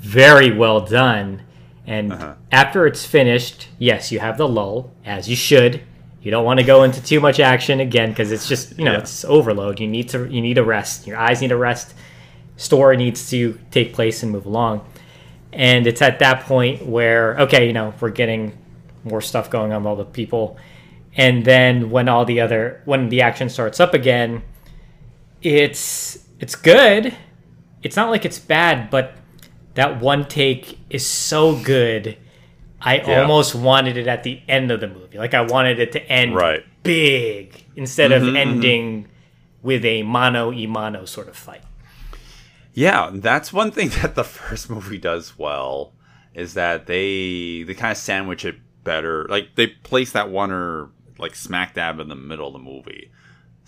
very 0.00 0.50
well 0.56 0.80
done. 0.80 1.42
And 1.86 2.12
Uh-huh. 2.12 2.34
after 2.52 2.86
it's 2.86 3.04
finished, 3.04 3.68
yes, 3.78 4.12
you 4.12 4.18
have 4.20 4.38
the 4.38 4.48
lull, 4.48 4.92
as 5.04 5.28
you 5.28 5.36
should. 5.36 5.80
You 6.22 6.30
don't 6.30 6.44
want 6.44 6.60
to 6.60 6.66
go 6.66 6.82
into 6.84 7.02
too 7.02 7.18
much 7.20 7.40
action 7.40 7.80
again 7.80 8.10
because 8.10 8.30
it's 8.30 8.46
just 8.46 8.78
you 8.78 8.84
know 8.84 8.92
Yeah. 8.92 8.98
it's 8.98 9.24
overload. 9.24 9.80
You 9.80 9.88
need 9.88 10.08
to 10.10 10.26
you 10.30 10.40
need 10.42 10.58
a 10.58 10.62
rest. 10.64 11.06
Your 11.06 11.16
eyes 11.16 11.40
need 11.40 11.50
a 11.52 11.56
rest. 11.56 11.94
Story 12.56 12.96
needs 12.98 13.30
to 13.30 13.58
take 13.70 13.94
place 13.94 14.22
and 14.22 14.30
move 14.30 14.44
along. 14.44 14.82
And 15.52 15.86
it's 15.86 16.02
at 16.02 16.18
that 16.18 16.42
point 16.44 16.84
where 16.86 17.38
okay, 17.40 17.66
you 17.66 17.72
know 17.72 17.94
we're 18.00 18.10
getting 18.10 18.52
more 19.02 19.22
stuff 19.22 19.48
going 19.48 19.72
on 19.72 19.82
with 19.82 19.88
all 19.88 19.96
the 19.96 20.04
people, 20.04 20.58
and 21.16 21.42
then 21.46 21.90
when 21.90 22.06
all 22.08 22.26
the 22.26 22.40
other 22.40 22.82
when 22.84 23.08
the 23.08 23.22
action 23.22 23.48
starts 23.48 23.80
up 23.80 23.94
again, 23.94 24.42
it's 25.42 26.26
it's 26.38 26.54
good. 26.54 27.14
It's 27.82 27.96
not 27.96 28.10
like 28.10 28.24
it's 28.24 28.38
bad, 28.38 28.90
but 28.90 29.14
that 29.74 30.00
one 30.00 30.26
take 30.26 30.78
is 30.90 31.06
so 31.06 31.56
good. 31.62 32.16
I 32.80 32.96
Yeah. 32.98 33.20
almost 33.22 33.54
wanted 33.54 33.96
it 33.96 34.06
at 34.06 34.22
the 34.22 34.40
end 34.48 34.70
of 34.70 34.80
the 34.80 34.88
movie. 34.88 35.18
Like 35.18 35.34
I 35.34 35.42
wanted 35.42 35.78
it 35.78 35.92
to 35.92 36.02
end 36.10 36.34
Right. 36.34 36.64
big 36.82 37.64
instead 37.76 38.12
of 38.12 38.22
mm-hmm, 38.22 38.28
mm-hmm. 38.36 38.36
ending 38.36 39.08
with 39.62 39.84
a 39.84 40.02
mano 40.02 40.50
y 40.50 40.66
mano 40.66 41.04
sort 41.04 41.28
of 41.28 41.36
fight. 41.36 41.62
Yeah, 42.72 43.10
that's 43.12 43.52
one 43.52 43.70
thing 43.70 43.88
that 44.02 44.14
the 44.14 44.24
first 44.24 44.70
movie 44.70 44.98
does 44.98 45.38
well 45.38 45.92
is 46.34 46.54
that 46.54 46.86
they 46.86 47.64
they 47.66 47.74
kind 47.74 47.90
of 47.92 47.98
sandwich 47.98 48.44
it 48.44 48.56
better. 48.84 49.26
Like 49.28 49.56
they 49.56 49.68
place 49.68 50.12
that 50.12 50.26
oneer 50.28 50.90
like 51.18 51.34
smack 51.34 51.74
dab 51.74 52.00
in 52.00 52.08
the 52.08 52.14
middle 52.14 52.46
of 52.46 52.52
the 52.54 52.58
movie, 52.58 53.10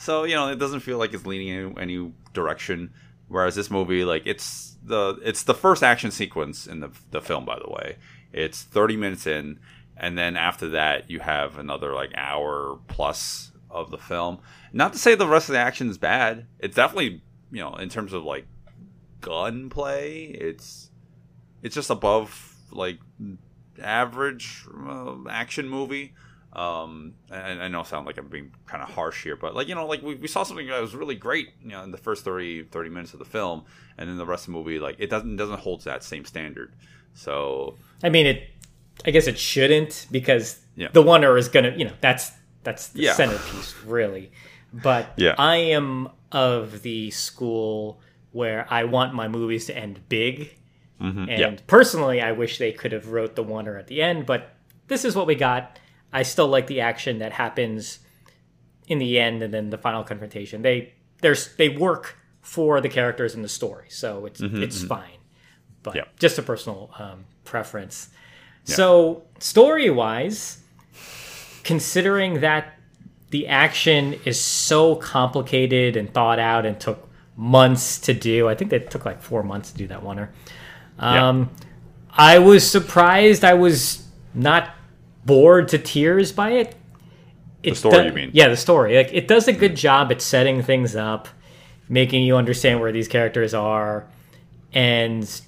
so 0.02 0.24
you 0.24 0.34
know 0.34 0.48
it 0.48 0.58
doesn't 0.58 0.80
feel 0.80 0.98
like 0.98 1.14
it's 1.14 1.24
leaning 1.24 1.48
in 1.48 1.78
any 1.78 2.12
direction. 2.32 2.92
Whereas 3.28 3.54
this 3.54 3.70
movie, 3.70 4.04
like 4.04 4.26
it's 4.26 4.76
the 4.82 5.18
it's 5.22 5.44
the 5.44 5.54
first 5.54 5.82
action 5.82 6.10
sequence 6.10 6.66
in 6.66 6.80
the 6.80 6.90
the 7.12 7.20
film. 7.20 7.44
By 7.44 7.58
the 7.64 7.70
way, 7.70 7.96
it's 8.32 8.62
thirty 8.62 8.96
minutes 8.96 9.26
in, 9.28 9.60
and 9.96 10.18
then 10.18 10.36
after 10.36 10.68
that 10.70 11.08
you 11.08 11.20
have 11.20 11.56
another 11.56 11.94
like 11.94 12.10
hour 12.16 12.80
plus 12.88 13.52
of 13.70 13.90
the 13.90 13.98
film. 13.98 14.40
Not 14.72 14.92
to 14.92 14.98
say 14.98 15.14
the 15.14 15.28
rest 15.28 15.48
of 15.48 15.52
the 15.52 15.60
action 15.60 15.88
is 15.88 15.98
bad. 15.98 16.46
It's 16.58 16.74
definitely 16.74 17.22
you 17.52 17.60
know 17.60 17.74
in 17.76 17.88
terms 17.88 18.12
of 18.12 18.24
like 18.24 18.46
gunplay, 19.20 20.24
it's 20.24 20.90
it's 21.62 21.76
just 21.76 21.90
above 21.90 22.56
like 22.72 22.98
average 23.80 24.64
uh, 24.84 25.14
action 25.30 25.68
movie. 25.68 26.12
Um, 26.52 27.14
and 27.30 27.62
I 27.62 27.68
know 27.68 27.80
I 27.80 27.84
sound 27.84 28.04
like 28.06 28.18
I'm 28.18 28.28
being 28.28 28.52
kind 28.66 28.82
of 28.82 28.90
harsh 28.90 29.22
here, 29.22 29.36
but 29.36 29.54
like 29.54 29.68
you 29.68 29.74
know, 29.74 29.86
like 29.86 30.02
we, 30.02 30.16
we 30.16 30.28
saw 30.28 30.42
something 30.42 30.66
that 30.66 30.80
was 30.82 30.94
really 30.94 31.14
great, 31.14 31.48
you 31.62 31.70
know, 31.70 31.82
in 31.82 31.90
the 31.92 31.96
first 31.96 32.24
30, 32.24 32.64
30 32.64 32.90
minutes 32.90 33.14
of 33.14 33.18
the 33.20 33.24
film, 33.24 33.64
and 33.96 34.08
then 34.08 34.18
the 34.18 34.26
rest 34.26 34.42
of 34.42 34.52
the 34.52 34.58
movie, 34.58 34.78
like 34.78 34.96
it 34.98 35.08
doesn't 35.08 35.36
doesn't 35.36 35.60
hold 35.60 35.80
to 35.80 35.84
that 35.86 36.04
same 36.04 36.24
standard. 36.26 36.74
So 37.14 37.76
I 38.02 38.08
mean, 38.10 38.26
it. 38.26 38.48
I 39.06 39.10
guess 39.10 39.26
it 39.26 39.38
shouldn't 39.38 40.06
because 40.10 40.60
Yeah. 40.76 40.88
the 40.92 41.02
oneer 41.02 41.38
is 41.38 41.48
gonna, 41.48 41.74
you 41.76 41.86
know, 41.86 41.92
that's 42.02 42.30
that's 42.62 42.88
the 42.88 43.02
Yeah. 43.02 43.14
centerpiece, 43.14 43.74
really. 43.86 44.30
But 44.72 45.14
Yeah. 45.16 45.34
I 45.38 45.56
am 45.56 46.10
of 46.30 46.82
the 46.82 47.10
school 47.10 48.00
where 48.32 48.66
I 48.70 48.84
want 48.84 49.14
my 49.14 49.26
movies 49.28 49.66
to 49.66 49.76
end 49.76 50.00
big, 50.10 50.54
and 51.00 51.16
Mm-hmm. 51.16 51.28
yeah. 51.30 51.56
personally, 51.66 52.20
I 52.20 52.32
wish 52.32 52.58
they 52.58 52.72
could 52.72 52.92
have 52.92 53.08
wrote 53.08 53.34
the 53.36 53.42
oneer 53.44 53.78
at 53.78 53.86
the 53.88 54.02
end. 54.02 54.26
But 54.26 54.54
this 54.88 55.04
is 55.04 55.16
what 55.16 55.26
we 55.26 55.34
got. 55.34 55.78
I 56.12 56.22
still 56.22 56.48
like 56.48 56.66
the 56.66 56.80
action 56.80 57.18
that 57.18 57.32
happens 57.32 57.98
in 58.86 58.98
the 58.98 59.18
end, 59.18 59.42
and 59.42 59.52
then 59.54 59.70
the 59.70 59.78
final 59.78 60.04
confrontation. 60.04 60.62
They 60.62 60.92
there's 61.20 61.54
they 61.56 61.68
work 61.68 62.16
for 62.40 62.80
the 62.80 62.88
characters 62.88 63.34
in 63.34 63.42
the 63.42 63.48
story, 63.48 63.86
so 63.88 64.26
it's 64.26 64.40
it's 64.40 64.82
fine. 64.82 65.18
But 65.82 65.96
Yep. 65.96 66.18
just 66.18 66.38
a 66.38 66.42
personal 66.42 66.90
um, 66.98 67.24
preference. 67.44 68.10
So 68.64 69.24
story 69.40 69.90
wise, 69.90 70.58
considering 71.64 72.40
that 72.40 72.74
the 73.30 73.48
action 73.48 74.14
is 74.24 74.40
so 74.40 74.94
complicated 74.96 75.96
and 75.96 76.12
thought 76.12 76.38
out 76.38 76.66
and 76.66 76.78
took 76.78 77.08
months 77.36 77.98
to 78.00 78.14
do, 78.14 78.48
I 78.48 78.54
think 78.54 78.70
they 78.70 78.78
took 78.78 79.04
like 79.04 79.20
four 79.22 79.42
months 79.42 79.72
to 79.72 79.78
do 79.78 79.86
that 79.88 80.02
one. 80.02 80.18
Or, 80.18 80.30
um, 80.98 81.50
I 82.10 82.38
was 82.38 82.68
surprised. 82.70 83.42
I 83.42 83.54
was 83.54 84.06
not 84.34 84.70
bored 85.24 85.68
to 85.68 85.78
tears 85.78 86.32
by 86.32 86.50
it. 86.52 86.74
It 87.62 87.76
story, 87.76 87.98
do- 87.98 88.04
you 88.08 88.12
mean? 88.12 88.30
Yeah, 88.32 88.48
the 88.48 88.56
story. 88.56 88.96
Like 88.96 89.10
it 89.12 89.28
does 89.28 89.46
a 89.48 89.52
good 89.52 89.76
job 89.76 90.10
at 90.10 90.20
setting 90.20 90.62
things 90.62 90.96
up, 90.96 91.28
making 91.88 92.24
you 92.24 92.36
understand 92.36 92.80
where 92.80 92.90
these 92.92 93.08
characters 93.08 93.54
are, 93.54 94.06
and 94.72 95.40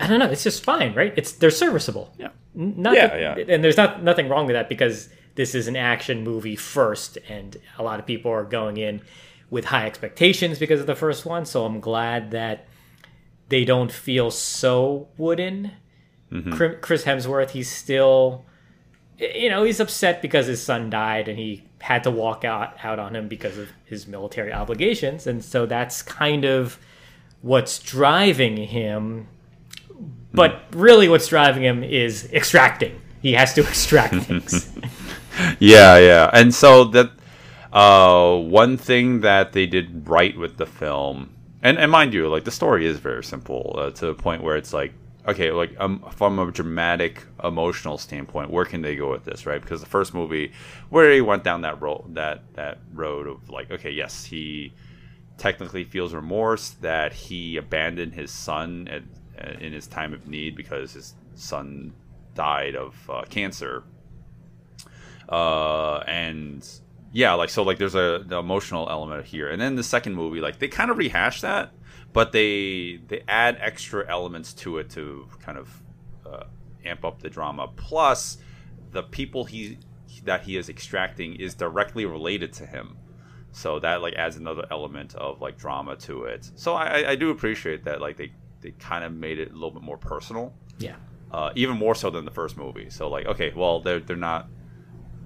I 0.00 0.06
don't 0.06 0.18
know. 0.20 0.26
It's 0.26 0.44
just 0.44 0.62
fine, 0.62 0.94
right? 0.94 1.12
It's 1.16 1.32
they're 1.32 1.50
serviceable. 1.50 2.12
Yeah. 2.18 2.28
Not 2.54 2.94
Yeah, 2.94 3.06
that- 3.08 3.38
yeah. 3.38 3.54
And 3.54 3.64
there's 3.64 3.76
not 3.76 4.02
nothing 4.02 4.28
wrong 4.28 4.46
with 4.46 4.54
that 4.54 4.68
because 4.68 5.08
this 5.34 5.54
is 5.54 5.66
an 5.68 5.76
action 5.76 6.22
movie 6.24 6.56
first, 6.56 7.18
and 7.28 7.56
a 7.78 7.82
lot 7.82 7.98
of 8.00 8.06
people 8.06 8.30
are 8.30 8.44
going 8.44 8.76
in 8.76 9.00
with 9.50 9.64
high 9.66 9.86
expectations 9.86 10.58
because 10.58 10.80
of 10.80 10.86
the 10.86 10.94
first 10.94 11.24
one. 11.26 11.44
So 11.46 11.64
I'm 11.64 11.80
glad 11.80 12.30
that 12.32 12.66
they 13.48 13.64
don't 13.64 13.90
feel 13.90 14.30
so 14.30 15.08
wooden. 15.16 15.72
Mm-hmm. 16.30 16.80
Chris 16.80 17.04
Hemsworth, 17.04 17.50
he's 17.50 17.70
still, 17.70 18.44
you 19.18 19.50
know, 19.50 19.64
he's 19.64 19.80
upset 19.80 20.22
because 20.22 20.46
his 20.46 20.62
son 20.62 20.90
died 20.90 21.28
and 21.28 21.38
he 21.38 21.64
had 21.80 22.04
to 22.04 22.10
walk 22.10 22.44
out 22.44 22.76
out 22.82 22.98
on 22.98 23.14
him 23.14 23.28
because 23.28 23.58
of 23.58 23.68
his 23.84 24.06
military 24.06 24.52
obligations, 24.52 25.26
and 25.26 25.44
so 25.44 25.66
that's 25.66 26.02
kind 26.02 26.44
of 26.44 26.78
what's 27.42 27.78
driving 27.78 28.56
him. 28.56 29.28
But 30.32 30.62
really, 30.72 31.08
what's 31.08 31.28
driving 31.28 31.64
him 31.64 31.82
is 31.82 32.30
extracting. 32.32 33.00
He 33.20 33.32
has 33.32 33.54
to 33.54 33.60
extract 33.68 34.14
things. 34.24 34.70
Yeah, 35.58 35.98
yeah. 35.98 36.30
And 36.32 36.54
so 36.54 36.84
that 36.84 37.10
uh, 37.72 38.36
one 38.36 38.76
thing 38.76 39.20
that 39.20 39.52
they 39.52 39.66
did 39.66 40.08
right 40.08 40.36
with 40.36 40.56
the 40.56 40.66
film, 40.66 41.30
and, 41.62 41.78
and 41.78 41.90
mind 41.90 42.14
you, 42.14 42.28
like 42.28 42.44
the 42.44 42.50
story 42.50 42.86
is 42.86 42.98
very 42.98 43.24
simple 43.24 43.74
uh, 43.78 43.90
to 43.90 44.06
the 44.06 44.14
point 44.14 44.42
where 44.42 44.56
it's 44.56 44.72
like, 44.72 44.92
okay, 45.28 45.52
like 45.52 45.74
um, 45.78 46.04
from 46.10 46.38
a 46.38 46.50
dramatic, 46.50 47.24
emotional 47.44 47.98
standpoint, 47.98 48.50
where 48.50 48.64
can 48.64 48.82
they 48.82 48.96
go 48.96 49.10
with 49.10 49.24
this, 49.24 49.46
right? 49.46 49.60
Because 49.60 49.80
the 49.80 49.86
first 49.86 50.14
movie, 50.14 50.52
where 50.88 51.12
he 51.12 51.20
went 51.20 51.44
down 51.44 51.60
that 51.62 51.80
road, 51.80 52.14
that 52.14 52.42
that 52.54 52.78
road 52.92 53.26
of 53.26 53.48
like, 53.50 53.70
okay, 53.70 53.90
yes, 53.90 54.24
he 54.24 54.72
technically 55.36 55.84
feels 55.84 56.12
remorse 56.12 56.70
that 56.80 57.12
he 57.12 57.56
abandoned 57.56 58.12
his 58.12 58.32
son 58.32 58.88
at, 58.88 59.02
uh, 59.40 59.52
in 59.60 59.72
his 59.72 59.86
time 59.86 60.12
of 60.12 60.26
need 60.26 60.56
because 60.56 60.94
his 60.94 61.14
son 61.36 61.92
died 62.34 62.74
of 62.74 62.94
uh, 63.08 63.22
cancer 63.30 63.84
uh, 65.28 65.98
and 66.06 66.66
yeah, 67.12 67.34
like 67.34 67.50
so, 67.50 67.62
like 67.62 67.78
there's 67.78 67.94
a 67.94 68.24
the 68.26 68.38
emotional 68.38 68.88
element 68.90 69.26
here, 69.26 69.50
and 69.50 69.60
then 69.60 69.76
the 69.76 69.82
second 69.82 70.14
movie, 70.14 70.40
like 70.40 70.58
they 70.58 70.68
kind 70.68 70.90
of 70.90 70.98
rehash 70.98 71.40
that, 71.42 71.72
but 72.12 72.32
they 72.32 73.00
they 73.08 73.22
add 73.28 73.58
extra 73.60 74.08
elements 74.08 74.52
to 74.54 74.78
it 74.78 74.90
to 74.90 75.26
kind 75.40 75.58
of 75.58 75.82
uh, 76.26 76.44
amp 76.84 77.04
up 77.04 77.20
the 77.20 77.30
drama. 77.30 77.68
Plus, 77.76 78.38
the 78.92 79.02
people 79.02 79.44
he 79.44 79.78
that 80.24 80.42
he 80.42 80.56
is 80.56 80.68
extracting 80.68 81.36
is 81.36 81.54
directly 81.54 82.04
related 82.06 82.52
to 82.54 82.66
him, 82.66 82.96
so 83.52 83.78
that 83.80 84.02
like 84.02 84.14
adds 84.14 84.36
another 84.36 84.66
element 84.70 85.14
of 85.14 85.40
like 85.40 85.58
drama 85.58 85.96
to 85.96 86.24
it. 86.24 86.50
So 86.54 86.74
I, 86.74 87.10
I- 87.10 87.16
do 87.16 87.30
appreciate 87.30 87.84
that, 87.84 88.00
like 88.00 88.16
they 88.16 88.32
they 88.60 88.72
kind 88.72 89.04
of 89.04 89.12
made 89.12 89.38
it 89.38 89.50
a 89.50 89.54
little 89.54 89.70
bit 89.70 89.82
more 89.82 89.98
personal 89.98 90.52
yeah. 90.78 90.96
uh, 91.30 91.50
even 91.54 91.76
more 91.76 91.94
so 91.94 92.10
than 92.10 92.24
the 92.24 92.30
first 92.30 92.56
movie. 92.56 92.90
So 92.90 93.08
like, 93.08 93.26
okay, 93.26 93.52
well, 93.54 93.80
they're 93.80 94.00
they're 94.00 94.16
not. 94.16 94.48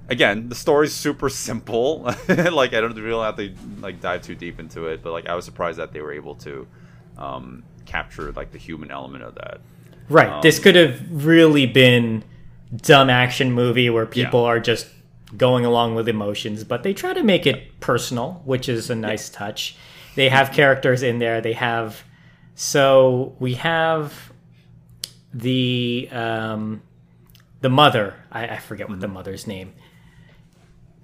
Again, 0.09 0.49
the 0.49 0.55
story's 0.55 0.93
super 0.93 1.29
simple. 1.29 2.03
like, 2.29 2.75
I 2.75 2.81
don't 2.81 2.95
really 2.97 3.25
have 3.25 3.37
to 3.37 3.55
like 3.81 4.01
dive 4.01 4.23
too 4.23 4.35
deep 4.35 4.59
into 4.61 4.87
it, 4.87 5.03
but 5.03 5.13
like, 5.13 5.27
I 5.29 5.35
was 5.35 5.45
surprised 5.45 5.79
that 5.79 5.93
they 5.93 6.01
were 6.01 6.13
able 6.13 6.35
to 6.37 6.67
um, 7.17 7.63
capture 7.87 8.33
like 8.33 8.53
the 8.53 8.59
human 8.59 8.91
element 8.91 9.25
of 9.25 9.35
that. 9.37 9.61
Right. 10.09 10.43
this 10.43 10.59
could 10.59 10.75
have 10.75 11.25
really 11.25 11.65
been 11.67 12.25
dumb 12.77 13.09
action 13.09 13.53
movie 13.53 13.89
where 13.89 14.05
people 14.05 14.43
Yeah. 14.43 14.49
are 14.49 14.61
just 14.61 14.89
going 15.37 15.65
along 15.65 15.95
with 15.95 16.09
emotions, 16.09 16.65
but 16.65 16.83
they 16.83 16.93
try 16.93 17.15
to 17.15 17.23
make 17.23 17.47
it 17.47 17.81
personal, 17.81 18.43
which 18.45 18.69
is 18.69 18.91
a 18.91 18.95
nice 18.95 19.31
touch. 19.31 19.77
They 20.17 20.29
have 20.29 20.53
characters 20.53 21.03
in 21.03 21.19
there. 21.21 21.41
They 21.41 21.55
have 21.55 22.03
so 22.55 23.35
we 23.39 23.55
have 23.55 24.33
the 25.33 26.09
um, 26.13 26.83
the 27.61 27.71
mother. 27.71 28.15
I, 28.31 28.49
I 28.49 28.59
forget 28.59 28.89
what 28.91 29.01
the 29.01 29.09
mother's 29.09 29.47
name. 29.47 29.73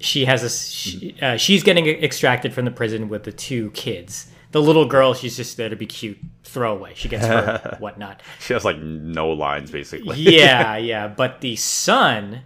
She 0.00 0.24
has 0.26 0.42
a 0.44 0.48
she, 0.50 1.16
uh, 1.20 1.36
she's 1.36 1.62
getting 1.62 1.86
extracted 1.86 2.52
from 2.54 2.64
the 2.64 2.70
prison 2.70 3.08
with 3.08 3.24
the 3.24 3.32
two 3.32 3.70
kids. 3.72 4.30
The 4.52 4.62
little 4.62 4.86
girl, 4.86 5.12
she's 5.12 5.36
just 5.36 5.56
there 5.56 5.68
to 5.68 5.76
be 5.76 5.86
cute, 5.86 6.18
throwaway. 6.44 6.92
She 6.94 7.08
gets 7.08 7.26
hurt, 7.26 7.76
whatnot 7.80 8.22
She 8.40 8.52
has 8.54 8.64
like 8.64 8.78
no 8.78 9.30
lines 9.30 9.70
basically. 9.70 10.16
yeah, 10.20 10.76
yeah. 10.92 11.08
But 11.08 11.40
the 11.42 11.56
son, 11.56 12.40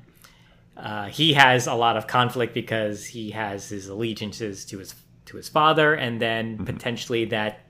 uh, 0.76 1.06
he 1.06 1.34
has 1.34 1.66
a 1.66 1.74
lot 1.74 1.96
of 1.96 2.06
conflict 2.06 2.54
because 2.54 3.06
he 3.06 3.30
has 3.32 3.68
his 3.68 3.86
allegiances 3.88 4.64
to 4.66 4.78
his 4.78 4.94
to 5.26 5.36
his 5.36 5.48
father, 5.48 5.94
and 5.94 6.20
then 6.20 6.54
Mm-hmm. 6.56 6.64
potentially 6.64 7.24
that, 7.26 7.60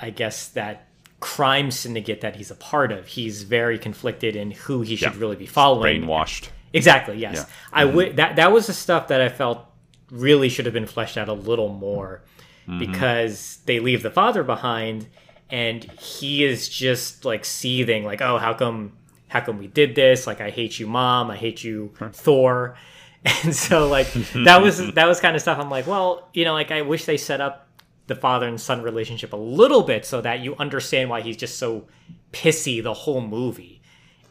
I 0.00 0.10
guess 0.10 0.48
that 0.48 0.88
crime 1.20 1.70
syndicate 1.70 2.20
that 2.22 2.34
he's 2.36 2.50
a 2.50 2.56
part 2.56 2.90
of. 2.90 3.06
He's 3.06 3.44
very 3.44 3.78
conflicted 3.78 4.34
in 4.34 4.50
who 4.50 4.80
he 4.82 4.96
should 4.96 5.12
Yeah. 5.14 5.20
really 5.20 5.36
be 5.36 5.46
following. 5.46 6.02
brainwashed. 6.02 6.48
Exactly. 6.72 7.18
Yes. 7.18 7.36
Yeah. 7.36 7.44
I 7.72 7.82
mm-hmm. 7.82 7.90
wi- 7.90 8.12
that 8.12 8.36
that 8.36 8.52
was 8.52 8.66
the 8.66 8.72
stuff 8.72 9.08
that 9.08 9.20
I 9.20 9.28
felt 9.28 9.66
really 10.10 10.48
should 10.48 10.66
have 10.66 10.74
been 10.74 10.86
fleshed 10.86 11.16
out 11.16 11.28
a 11.28 11.32
little 11.32 11.68
more 11.68 12.22
mm-hmm. 12.68 12.78
because 12.78 13.58
they 13.66 13.80
leave 13.80 14.02
the 14.02 14.10
father 14.10 14.42
behind 14.42 15.06
and 15.50 15.84
he 15.84 16.44
is 16.44 16.68
just 16.68 17.24
like 17.24 17.44
seething 17.44 18.04
like 18.04 18.20
oh 18.20 18.38
how 18.38 18.52
come 18.54 18.92
how 19.28 19.40
come 19.40 19.58
we 19.58 19.66
did 19.66 19.94
this 19.94 20.26
like 20.26 20.40
I 20.40 20.50
hate 20.50 20.78
you 20.78 20.86
mom 20.86 21.30
I 21.30 21.36
hate 21.36 21.64
you 21.64 21.92
Thor 22.12 22.76
and 23.24 23.54
so 23.54 23.88
like 23.88 24.12
that 24.34 24.60
was 24.60 24.92
that 24.94 25.06
was 25.06 25.20
kind 25.20 25.34
of 25.36 25.42
stuff 25.42 25.58
I'm 25.58 25.70
like 25.70 25.86
well 25.86 26.28
you 26.34 26.44
know 26.44 26.52
like 26.52 26.70
I 26.70 26.82
wish 26.82 27.04
they 27.04 27.16
set 27.16 27.40
up 27.40 27.68
the 28.06 28.16
father 28.16 28.48
and 28.48 28.60
son 28.60 28.82
relationship 28.82 29.32
a 29.32 29.36
little 29.36 29.82
bit 29.82 30.04
so 30.04 30.20
that 30.20 30.40
you 30.40 30.56
understand 30.56 31.08
why 31.08 31.20
he's 31.20 31.36
just 31.36 31.58
so 31.58 31.86
pissy 32.32 32.82
the 32.82 32.92
whole 32.92 33.20
movie 33.20 33.80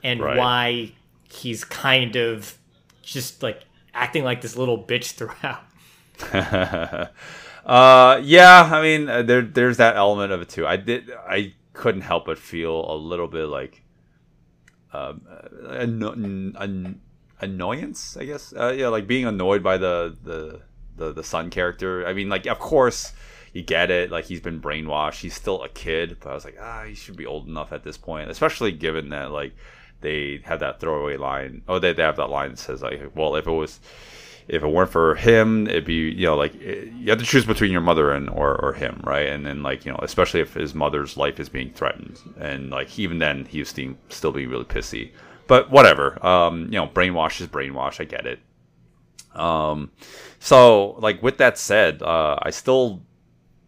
and 0.03 0.19
Right. 0.19 0.37
why 0.37 0.91
he's 1.31 1.63
kind 1.63 2.15
of 2.15 2.57
just 3.01 3.41
like 3.41 3.63
acting 3.93 4.23
like 4.23 4.41
this 4.41 4.55
little 4.55 4.83
bitch 4.83 5.13
throughout. 5.13 5.63
Uh, 7.65 8.19
yeah, 8.23 8.69
I 8.71 8.81
mean, 8.81 9.07
uh, 9.07 9.21
there 9.21 9.41
there's 9.41 9.77
that 9.77 9.95
element 9.95 10.31
of 10.31 10.41
it 10.41 10.49
too. 10.49 10.65
I 10.65 10.77
did, 10.77 11.11
I 11.11 11.53
couldn't 11.73 12.01
help 12.01 12.25
but 12.25 12.37
feel 12.37 12.91
a 12.91 12.95
little 12.95 13.27
bit 13.27 13.45
like 13.45 13.83
um, 14.93 15.21
uh, 15.29 15.69
an- 15.69 17.01
annoyance, 17.39 18.17
I 18.17 18.25
guess. 18.25 18.53
Uh, 18.53 18.73
yeah, 18.75 18.87
like 18.87 19.07
being 19.07 19.25
annoyed 19.25 19.61
by 19.61 19.77
the 19.77 20.17
the 20.23 20.61
the 20.97 21.13
the 21.13 21.23
son 21.23 21.49
character. 21.49 22.05
I 22.07 22.13
mean, 22.13 22.29
like 22.29 22.47
of 22.47 22.59
course 22.59 23.13
you 23.53 23.61
get 23.61 23.91
it. 23.91 24.11
Like 24.11 24.25
he's 24.25 24.41
been 24.41 24.59
brainwashed. 24.59 25.21
He's 25.21 25.35
still 25.35 25.63
a 25.63 25.69
kid, 25.69 26.17
but 26.19 26.31
I 26.31 26.33
was 26.33 26.45
like, 26.45 26.57
ah, 26.59 26.85
he 26.87 26.95
should 26.95 27.15
be 27.15 27.27
old 27.27 27.47
enough 27.47 27.71
at 27.71 27.83
this 27.83 27.97
point, 27.97 28.29
especially 28.29 28.71
given 28.71 29.09
that 29.09 29.31
like 29.31 29.53
they 30.01 30.41
have 30.43 30.59
that 30.59 30.79
throwaway 30.79 31.17
line. 31.17 31.61
Oh, 31.67 31.79
they, 31.79 31.93
they 31.93 32.03
have 32.03 32.17
that 32.17 32.29
line 32.29 32.51
that 32.51 32.59
says 32.59 32.81
like, 32.81 33.11
well, 33.15 33.35
if 33.35 33.47
it 33.47 33.51
was 33.51 33.79
if 34.47 34.63
it 34.63 34.67
weren't 34.67 34.91
for 34.91 35.15
him, 35.15 35.67
it'd 35.67 35.85
be 35.85 35.93
you 35.93 36.25
know 36.25 36.35
like 36.35 36.55
it, 36.55 36.91
you 36.93 37.09
have 37.09 37.19
to 37.19 37.25
choose 37.25 37.45
between 37.45 37.71
your 37.71 37.81
mother 37.81 38.11
and 38.11 38.29
or, 38.29 38.59
or 38.61 38.73
him, 38.73 39.01
right? 39.05 39.27
And 39.27 39.45
then 39.45 39.63
like 39.63 39.85
you 39.85 39.91
know, 39.91 39.99
especially 40.01 40.41
if 40.41 40.53
his 40.53 40.75
mother's 40.75 41.17
life 41.17 41.39
is 41.39 41.49
being 41.49 41.71
threatened, 41.71 42.19
and 42.39 42.69
like 42.69 42.97
even 42.99 43.19
then 43.19 43.45
he 43.45 43.59
was 43.59 43.69
still 43.69 43.93
still 44.09 44.31
being 44.31 44.49
really 44.49 44.65
pissy. 44.65 45.11
But 45.47 45.69
whatever, 45.69 46.23
um, 46.25 46.65
you 46.65 46.79
know, 46.79 46.87
brainwash 46.87 47.41
is 47.41 47.47
brainwash. 47.47 47.99
I 47.99 48.05
get 48.05 48.25
it. 48.25 48.39
Um, 49.33 49.91
so 50.39 50.91
like 50.99 51.21
with 51.23 51.37
that 51.37 51.57
said, 51.57 52.01
uh, 52.01 52.37
I 52.41 52.49
still, 52.49 53.01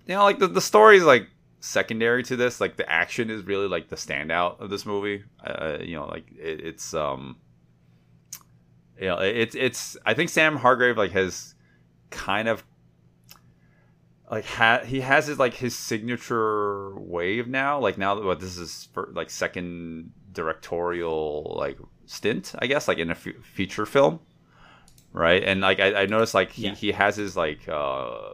you 0.06 0.16
know, 0.16 0.24
like 0.24 0.40
the 0.40 0.48
the 0.48 0.62
story 0.62 0.98
is 0.98 1.04
like 1.04 1.30
secondary 1.64 2.22
to 2.24 2.36
this. 2.36 2.60
Like 2.60 2.76
the 2.76 2.90
action 2.92 3.30
is 3.30 3.44
really 3.44 3.68
like 3.70 3.88
the 3.88 3.96
standout 3.96 4.60
of 4.60 4.70
this 4.70 4.86
movie. 4.86 5.24
Uh, 5.44 5.78
you 5.80 5.96
know, 5.96 6.06
like 6.06 6.26
it, 6.38 6.60
it's 6.60 6.94
um 6.94 7.38
you 9.00 9.08
know, 9.08 9.18
it's 9.18 9.56
it's. 9.56 9.98
I 10.06 10.14
think 10.14 10.30
Sam 10.30 10.56
Hargrave 10.58 10.98
like 10.98 11.12
has 11.12 11.56
kind 12.12 12.48
of 12.48 12.64
like 14.30 14.46
ha- 14.46 14.84
he 14.86 15.02
has 15.02 15.28
his 15.28 15.40
like 15.40 15.54
his 15.56 15.76
signature 15.76 16.94
wave 17.00 17.48
now. 17.48 17.80
Like 17.80 17.98
now 17.98 18.16
that 18.16 18.24
what 18.24 18.40
this 18.40 18.58
is 18.58 18.90
for 18.94 19.10
like 19.14 19.30
second 19.30 20.12
directorial 20.32 21.56
like 21.58 21.80
stint, 22.06 22.54
I 22.60 22.68
guess, 22.68 22.88
like 22.88 22.98
in 23.00 23.10
a 23.10 23.14
f- 23.14 23.28
feature 23.42 23.86
film, 23.86 24.20
right? 25.12 25.44
And 25.44 25.62
like 25.62 25.80
I, 25.80 26.04
I 26.04 26.06
noticed 26.06 26.34
like 26.34 26.52
he 26.52 26.66
Yeah. 26.66 26.76
he 26.76 26.92
has 26.92 27.16
his 27.16 27.36
like 27.36 27.68
uh 27.68 28.34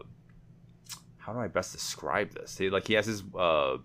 how 1.29 1.35
do 1.35 1.39
I 1.39 1.47
best 1.47 1.71
describe 1.71 2.33
this? 2.33 2.57
He, 2.57 2.69
like 2.69 2.87
he 2.87 2.95
has 2.95 3.05
his 3.05 3.23
uh 3.37 3.77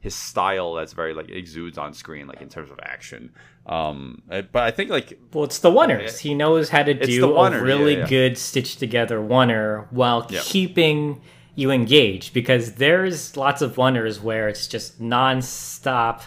his 0.00 0.14
style 0.14 0.74
that's 0.74 0.92
very 0.92 1.14
like 1.14 1.30
exudes 1.30 1.76
on 1.78 1.92
screen, 1.94 2.26
like 2.26 2.40
in 2.42 2.48
terms 2.48 2.70
of 2.70 2.78
action. 2.82 3.32
Um, 3.66 4.22
uh, 4.30 4.42
but 4.42 4.62
I 4.64 4.70
think 4.70 4.90
like 4.90 5.18
Well, 5.32 5.44
it's 5.44 5.58
the 5.58 5.70
oneers. 5.70 6.18
He 6.18 6.34
knows 6.34 6.68
how 6.70 6.82
to 6.82 6.94
do 6.94 7.34
a 7.36 7.60
really 7.62 7.94
yeah, 7.94 7.98
yeah. 8.00 8.06
good 8.06 8.38
stitched 8.38 8.78
together 8.78 9.18
oneer 9.20 9.86
while 9.90 10.26
Yeah. 10.30 10.40
keeping 10.42 11.20
you 11.54 11.70
engaged 11.70 12.32
because 12.34 12.74
there's 12.74 13.36
lots 13.36 13.60
of 13.62 13.76
oneers 13.76 14.20
where 14.22 14.48
it's 14.48 14.66
just 14.66 15.00
nonstop 15.00 16.22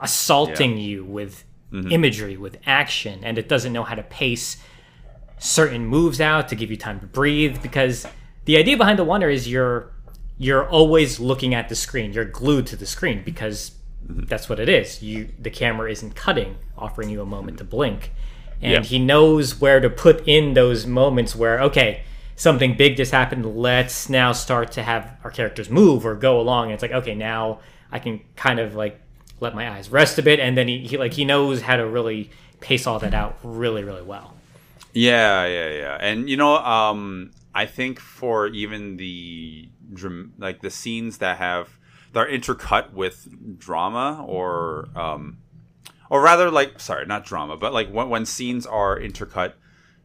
assaulting 0.00 0.78
you 0.78 1.04
with 1.04 1.44
Mm-hmm. 1.72 1.90
imagery, 1.90 2.36
with 2.36 2.56
action, 2.66 3.24
and 3.24 3.36
it 3.36 3.48
doesn't 3.48 3.72
know 3.72 3.82
how 3.82 3.96
to 3.96 4.02
pace 4.04 4.58
certain 5.38 5.84
moves 5.84 6.20
out 6.20 6.46
to 6.48 6.54
give 6.54 6.70
you 6.70 6.76
time 6.76 7.00
to 7.00 7.06
breathe 7.06 7.60
because 7.62 8.06
the 8.44 8.56
idea 8.56 8.76
behind 8.76 8.96
the 8.96 9.04
oneer 9.04 9.32
is 9.32 9.48
you're 9.48 9.90
you're 10.38 10.68
always 10.68 11.20
looking 11.20 11.54
at 11.54 11.68
the 11.68 11.74
screen. 11.74 12.12
You're 12.12 12.24
glued 12.24 12.66
to 12.68 12.76
the 12.76 12.86
screen 12.86 13.22
because 13.24 13.72
that's 14.06 14.48
what 14.48 14.58
it 14.60 14.68
is. 14.68 15.02
You 15.02 15.28
the 15.40 15.50
camera 15.50 15.90
isn't 15.90 16.14
cutting 16.14 16.56
offering 16.76 17.10
you 17.10 17.22
a 17.22 17.26
moment 17.26 17.58
to 17.58 17.64
blink. 17.64 18.12
And 18.60 18.72
Yeah. 18.72 18.82
he 18.82 18.98
knows 18.98 19.60
where 19.60 19.80
to 19.80 19.90
put 19.90 20.26
in 20.26 20.54
those 20.54 20.86
moments 20.86 21.34
where 21.36 21.60
okay 21.62 22.02
something 22.36 22.76
big 22.76 22.96
just 22.96 23.12
happened. 23.12 23.46
Let's 23.56 24.08
now 24.08 24.32
start 24.32 24.72
to 24.72 24.82
have 24.82 25.16
our 25.22 25.30
characters 25.30 25.70
move 25.70 26.04
or 26.04 26.14
go 26.14 26.40
along. 26.40 26.64
And 26.66 26.74
it's 26.74 26.82
like 26.82 26.92
okay 26.92 27.14
now 27.14 27.60
i 27.92 27.98
can 28.00 28.20
kind 28.34 28.58
of 28.58 28.74
like 28.74 29.00
let 29.40 29.54
my 29.54 29.70
eyes 29.70 29.88
rest 29.90 30.18
a 30.18 30.22
bit. 30.22 30.40
And 30.40 30.56
then 30.56 30.66
he, 30.68 30.78
he 30.80 30.98
like 30.98 31.12
he 31.14 31.24
knows 31.24 31.62
how 31.62 31.76
to 31.76 31.86
really 31.86 32.30
pace 32.60 32.86
all 32.86 32.98
that 32.98 33.14
out 33.14 33.38
really 33.42 33.84
really 33.84 34.02
well. 34.02 34.34
Yeah, 34.92 35.46
yeah, 35.46 35.68
yeah. 35.70 35.96
And 36.00 36.28
you 36.28 36.36
know, 36.36 36.56
um, 36.58 37.30
I 37.54 37.66
think 37.66 38.00
for 38.00 38.48
even 38.48 38.96
the 38.96 39.68
like 40.38 40.60
the 40.60 40.70
scenes 40.70 41.18
that 41.18 41.38
have 41.38 41.78
that 42.12 42.20
are 42.20 42.28
intercut 42.28 42.92
with 42.92 43.58
drama 43.58 44.24
or 44.26 44.88
um, 44.96 45.38
or 46.10 46.20
rather 46.20 46.50
like 46.50 46.80
sorry, 46.80 47.06
not 47.06 47.24
drama, 47.24 47.56
but 47.56 47.72
like 47.72 47.88
when 47.90 48.08
when 48.08 48.26
scenes 48.26 48.66
are 48.66 48.98
intercut 48.98 49.54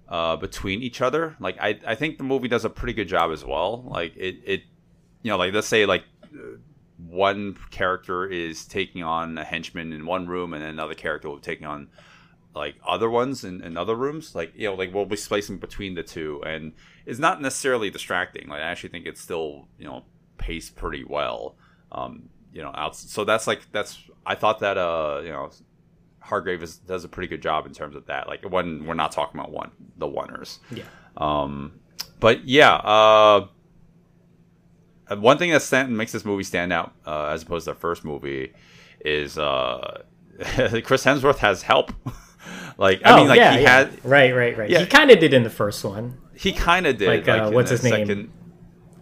uh, 0.08 0.36
between 0.36 0.82
each 0.82 1.02
other, 1.02 1.36
like 1.40 1.58
I 1.60 1.80
I 1.86 1.96
think 1.96 2.18
the 2.18 2.24
movie 2.24 2.48
does 2.48 2.66
a 2.66 2.70
pretty 2.70 2.94
good 2.94 3.08
job 3.08 3.32
as 3.32 3.44
well. 3.44 3.84
Like 3.88 4.16
it 4.16 4.38
it 4.46 4.62
you 5.24 5.32
know 5.32 5.38
like 5.38 5.54
let's 5.54 5.68
say 5.68 5.86
like 5.86 6.04
one 6.98 7.58
character 7.72 8.26
is 8.28 8.66
taking 8.66 9.04
on 9.04 9.38
a 9.38 9.44
henchman 9.44 9.94
in 9.94 10.06
one 10.06 10.28
room 10.28 10.54
and 10.54 10.64
another 10.64 10.94
character 10.94 11.30
will 11.30 11.38
be 11.38 11.42
taking 11.42 11.66
on 11.66 11.88
like 12.56 12.76
other 12.86 13.10
ones 13.10 13.44
in, 13.44 13.62
in 13.62 13.78
other 13.78 13.96
rooms 13.96 14.36
like 14.36 14.52
you 14.56 14.68
know 14.68 14.76
like 14.76 14.94
we'll 14.94 15.06
be 15.06 15.16
spacing 15.16 15.58
between 15.58 15.96
the 15.96 16.04
two 16.04 16.42
and 16.46 16.74
it's 17.06 17.20
not 17.20 17.42
necessarily 17.42 17.90
distracting. 17.90 18.48
Like 18.48 18.62
i 18.62 18.64
actually 18.64 18.90
think 18.90 19.06
it's 19.06 19.22
still 19.22 19.68
you 19.78 19.86
know 19.86 20.04
paced 20.38 20.76
pretty 20.76 21.04
well 21.04 21.56
um 21.92 22.30
you 22.54 22.62
know 22.62 22.72
out 22.74 22.96
so 22.96 23.26
that's 23.26 23.46
like 23.46 23.62
that's 23.72 24.00
i 24.26 24.36
thought 24.36 24.60
that 24.60 24.78
uh 24.78 25.20
you 25.24 25.30
know 25.30 25.52
hargrave 26.22 26.64
is, 26.64 26.78
does 26.78 27.04
a 27.04 27.10
pretty 27.10 27.28
good 27.28 27.42
job 27.42 27.66
in 27.66 27.74
terms 27.74 27.96
of 27.96 28.06
that 28.06 28.28
like 28.28 28.44
when 28.50 28.86
we're 28.86 28.94
not 28.94 29.12
talking 29.12 29.40
about 29.40 29.52
one 29.52 29.72
the 29.98 30.08
oneers 30.08 30.60
yeah. 30.72 30.84
Um, 31.20 31.80
but 32.20 32.48
yeah, 32.48 32.76
uh, 32.76 33.48
uh, 35.10 35.16
one 35.18 35.38
thing 35.38 35.52
that 35.52 35.62
stand, 35.62 35.96
makes 35.96 36.12
this 36.12 36.26
movie 36.26 36.44
stand 36.44 36.74
out 36.74 36.94
uh, 37.06 37.28
as 37.28 37.44
opposed 37.44 37.66
to 37.66 37.74
the 37.74 37.80
first 37.80 38.04
movie 38.06 38.54
is 39.02 39.38
uh, 39.38 40.04
Chris 40.84 41.04
Hemsworth 41.04 41.38
has 41.38 41.62
help. 41.62 41.92
like 42.80 43.06
I 43.06 43.12
oh, 43.12 43.18
mean, 43.18 43.28
like 43.28 43.38
yeah, 43.38 43.58
he 43.58 43.64
yeah. 43.64 43.70
had 43.70 44.06
right, 44.06 44.34
right, 44.34 44.58
right. 44.58 44.70
Yeah. 44.70 44.80
He 44.80 44.86
kind 44.86 45.12
of 45.12 45.20
did 45.20 45.34
in 45.34 45.44
the 45.44 45.50
first 45.50 45.84
one. 45.84 46.18
he 46.34 46.54
kind 46.54 46.88
of 46.88 46.98
did. 46.98 47.08
Like, 47.08 47.28
uh, 47.28 47.52
what's 47.52 47.70
the 47.70 47.78
his 47.78 47.84
name? 47.84 48.32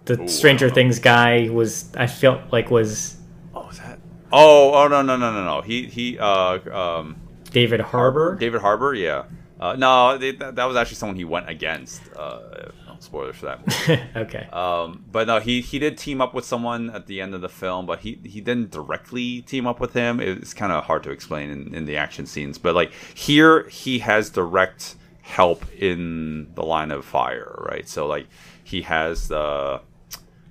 The 0.06 0.22
Ooh, 0.22 0.28
Stranger 0.28 0.66
I 0.66 0.70
don't 0.70 0.76
know. 0.76 0.82
Things 0.82 1.00
guy 1.00 1.50
was. 1.50 1.92
I 1.96 2.08
felt 2.08 2.52
like 2.52 2.72
was 2.72 3.18
Oh, 3.54 3.70
is 3.70 3.78
that? 3.80 4.00
Oh, 4.32 4.74
oh 4.74 4.88
no, 4.88 5.04
no, 5.04 5.16
no, 5.16 5.32
no, 5.32 5.46
no. 5.46 5.62
He 5.62 5.86
he 5.86 6.18
uh 6.18 6.60
um 6.76 7.18
David 7.52 7.80
Harbour. 7.80 8.36
David 8.36 8.62
Harbour, 8.62 8.94
yeah. 8.96 9.26
Uh, 9.60 9.76
no, 9.76 10.18
they, 10.18 10.32
that, 10.32 10.56
that 10.56 10.66
was 10.66 10.76
actually 10.76 10.96
someone 10.96 11.16
he 11.16 11.26
went 11.26 11.50
against. 11.50 12.02
Uh, 12.16 12.70
spoilers 13.04 13.38
for 13.38 13.46
that. 13.46 14.10
okay. 14.16 14.48
Um, 14.52 15.06
but 15.12 15.28
no, 15.28 15.40
he 15.40 15.62
he 15.62 15.80
did 15.80 15.98
team 15.98 16.22
up 16.22 16.34
with 16.34 16.46
someone 16.46 16.90
at 16.90 17.08
the 17.08 17.22
end 17.22 17.34
of 17.34 17.42
the 17.42 17.50
film, 17.50 17.86
but 17.86 18.00
he 18.00 18.20
he 18.24 18.42
didn't 18.42 18.72
directly 18.72 19.42
team 19.42 19.68
up 19.68 19.80
with 19.80 19.94
him. 19.94 20.20
It's 20.20 20.54
kind 20.54 20.72
of 20.72 20.84
hard 20.86 21.04
to 21.04 21.12
explain 21.12 21.50
in, 21.50 21.74
in 21.74 21.86
the 21.86 21.98
action 21.98 22.26
scenes. 22.26 22.58
But 22.58 22.76
like 22.76 22.92
here, 23.14 23.68
he 23.70 24.00
has 24.00 24.30
direct 24.30 24.96
help 25.22 25.66
in 25.74 26.54
the 26.56 26.64
line 26.64 26.92
of 26.92 27.06
fire, 27.06 27.66
right? 27.70 27.88
So 27.88 28.08
like 28.08 28.28
he 28.64 28.82
has 28.84 29.28
the 29.28 29.82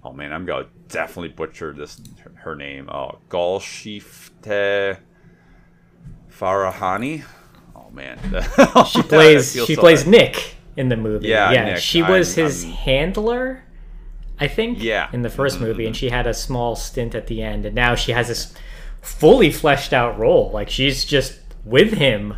oh 0.04 0.12
man, 0.12 0.32
I'm 0.32 0.44
gonna 0.44 0.66
definitely 0.88 1.30
butcher 1.30 1.72
this 1.72 2.00
her 2.34 2.54
name. 2.54 2.88
Oh, 2.90 3.18
Golshifteh 3.28 4.98
Farahani. 6.30 7.24
Oh 7.74 7.90
man, 7.90 8.18
she 8.86 9.02
plays. 9.02 9.52
She 9.66 9.76
plays 9.76 10.06
Nick 10.06 10.55
in 10.76 10.88
the 10.88 10.96
movie. 10.96 11.28
Yeah, 11.28 11.50
yeah. 11.52 11.64
Nick. 11.64 11.78
She 11.78 12.02
was 12.02 12.36
I'm- 12.36 12.46
his 12.46 12.64
I'm- 12.64 12.72
handler. 12.74 13.62
I 14.38 14.48
think. 14.48 14.82
Yeah. 14.82 15.08
In 15.14 15.22
the 15.22 15.30
1st 15.30 15.54
Mm-hmm, 15.56 15.64
movie, 15.64 15.86
and 15.86 15.96
she 15.96 16.10
had 16.10 16.26
a 16.26 16.34
small 16.34 16.76
stint 16.76 17.14
at 17.14 17.26
the 17.26 17.42
end, 17.42 17.64
and 17.64 17.74
now 17.74 17.94
she 17.94 18.12
has 18.12 18.28
this 18.28 18.54
fully 19.00 19.50
fleshed 19.50 19.92
out 19.94 20.18
role. 20.18 20.50
Like 20.52 20.68
she's 20.68 21.04
just 21.04 21.38
with 21.64 21.92
him 21.94 22.34